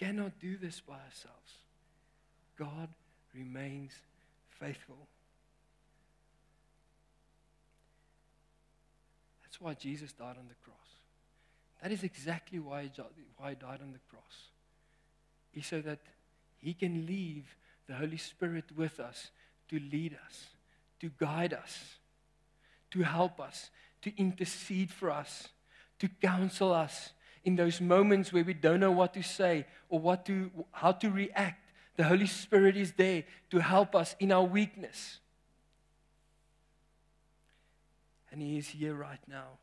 We 0.00 0.06
cannot 0.06 0.38
do 0.40 0.56
this 0.56 0.80
by 0.80 0.94
ourselves. 0.94 1.58
God 2.58 2.88
remains 3.34 3.92
faithful. 4.48 5.06
That's 9.42 9.60
why 9.60 9.74
Jesus 9.74 10.12
died 10.12 10.36
on 10.38 10.48
the 10.48 10.54
cross. 10.64 10.76
That 11.82 11.92
is 11.92 12.02
exactly 12.02 12.58
why 12.58 12.84
he, 12.84 13.02
why 13.36 13.50
he 13.50 13.56
died 13.56 13.80
on 13.82 13.92
the 13.92 14.00
cross. 14.08 14.48
Is 15.52 15.66
so 15.66 15.82
that 15.82 16.00
he 16.58 16.72
can 16.72 17.06
leave 17.06 17.54
the 17.86 17.94
Holy 17.94 18.16
Spirit 18.16 18.64
with 18.74 18.98
us 18.98 19.30
to 19.68 19.78
lead 19.78 20.16
us, 20.26 20.46
to 21.00 21.10
guide 21.18 21.52
us, 21.52 21.96
to 22.92 23.02
help 23.02 23.40
us, 23.40 23.70
to 24.02 24.16
intercede 24.16 24.90
for 24.90 25.10
us, 25.10 25.48
to 25.98 26.08
counsel 26.08 26.72
us, 26.72 27.12
in 27.44 27.56
those 27.56 27.80
moments 27.80 28.32
where 28.32 28.44
we 28.44 28.54
don't 28.54 28.80
know 28.80 28.92
what 28.92 29.14
to 29.14 29.22
say 29.22 29.66
or 29.88 29.98
what 29.98 30.24
to, 30.26 30.50
how 30.70 30.92
to 30.92 31.10
react, 31.10 31.60
the 31.96 32.04
Holy 32.04 32.26
Spirit 32.26 32.76
is 32.76 32.92
there 32.92 33.24
to 33.50 33.58
help 33.58 33.94
us 33.94 34.14
in 34.20 34.32
our 34.32 34.44
weakness. 34.44 35.18
And 38.30 38.40
He 38.40 38.58
is 38.58 38.68
here 38.68 38.94
right 38.94 39.20
now. 39.28 39.58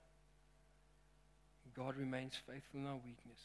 God 1.76 1.96
remains 1.96 2.34
faithful 2.36 2.82
in 2.82 2.86
our 2.86 2.96
weakness, 2.96 3.40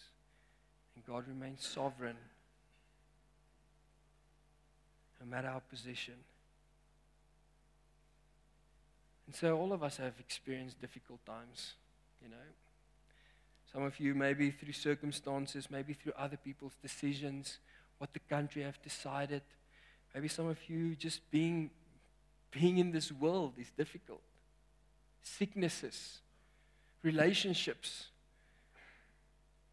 and 0.97 1.05
God 1.07 1.29
remains 1.29 1.65
sovereign 1.65 2.17
no 5.21 5.27
matter 5.31 5.49
our 5.49 5.61
position. 5.61 6.15
And 9.27 9.35
so 9.35 9.57
all 9.57 9.73
of 9.73 9.83
us 9.83 9.97
have 9.97 10.15
experienced 10.21 10.81
difficult 10.81 11.25
times, 11.25 11.75
you 12.23 12.29
know. 12.29 12.37
Some 13.73 13.83
of 13.83 13.99
you, 13.99 14.15
maybe 14.15 14.51
through 14.51 14.73
circumstances, 14.73 15.69
maybe 15.71 15.95
through 15.95 16.13
other 16.17 16.37
people's 16.37 16.77
decisions, 16.81 17.59
what 17.99 18.13
the 18.13 18.21
country 18.21 18.63
have 18.63 18.81
decided. 18.83 19.43
Maybe 20.15 20.29
some 20.29 20.47
of 20.47 20.59
you 20.69 20.95
just 20.95 21.29
being, 21.31 21.71
being 22.51 22.79
in 22.79 22.93
this 22.93 23.11
world 23.11 23.55
is 23.59 23.71
difficult. 23.77 24.23
Sicknesses, 25.23 26.21
relationships, 27.03 28.07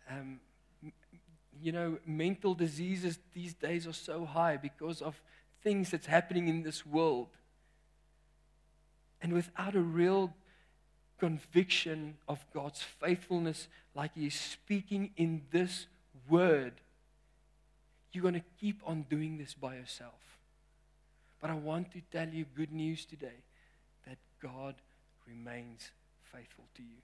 um, 0.10 0.40
you 1.62 1.72
know, 1.72 2.00
mental 2.06 2.56
diseases 2.56 3.20
these 3.34 3.54
days 3.54 3.86
are 3.86 3.94
so 3.94 4.26
high 4.26 4.58
because 4.58 5.02
of 5.02 5.22
things 5.62 5.92
that's 5.92 6.08
happening 6.08 6.48
in 6.48 6.64
this 6.64 6.86
world. 6.86 7.28
And 9.22 9.34
without 9.34 9.76
a 9.76 9.82
real 9.82 10.34
conviction 11.20 12.18
of 12.28 12.44
God's 12.54 12.82
faithfulness, 12.82 13.68
like 13.96 14.16
He 14.16 14.28
is 14.28 14.34
speaking 14.34 15.12
in 15.16 15.44
this 15.52 15.86
word, 16.28 16.74
you're 18.12 18.24
going 18.24 18.34
to 18.34 18.44
keep 18.60 18.82
on 18.86 19.06
doing 19.10 19.38
this 19.38 19.54
by 19.54 19.76
yourself. 19.76 20.40
But 21.40 21.50
I 21.50 21.54
want 21.54 21.92
to 21.94 22.02
tell 22.12 22.28
you 22.28 22.46
good 22.56 22.72
news 22.72 23.06
today 23.06 23.44
that 24.08 24.18
God 24.42 24.76
remains 25.28 25.92
faithful 26.32 26.66
to 26.76 26.82
you. 26.82 26.98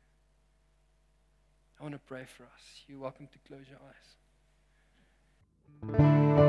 I 1.79 1.83
want 1.83 1.93
to 1.93 1.99
pray 1.99 2.25
for 2.25 2.43
us. 2.43 2.83
You're 2.87 2.99
welcome 2.99 3.27
to 3.27 3.39
close 3.47 3.65
your 3.69 3.79
eyes. 6.33 6.46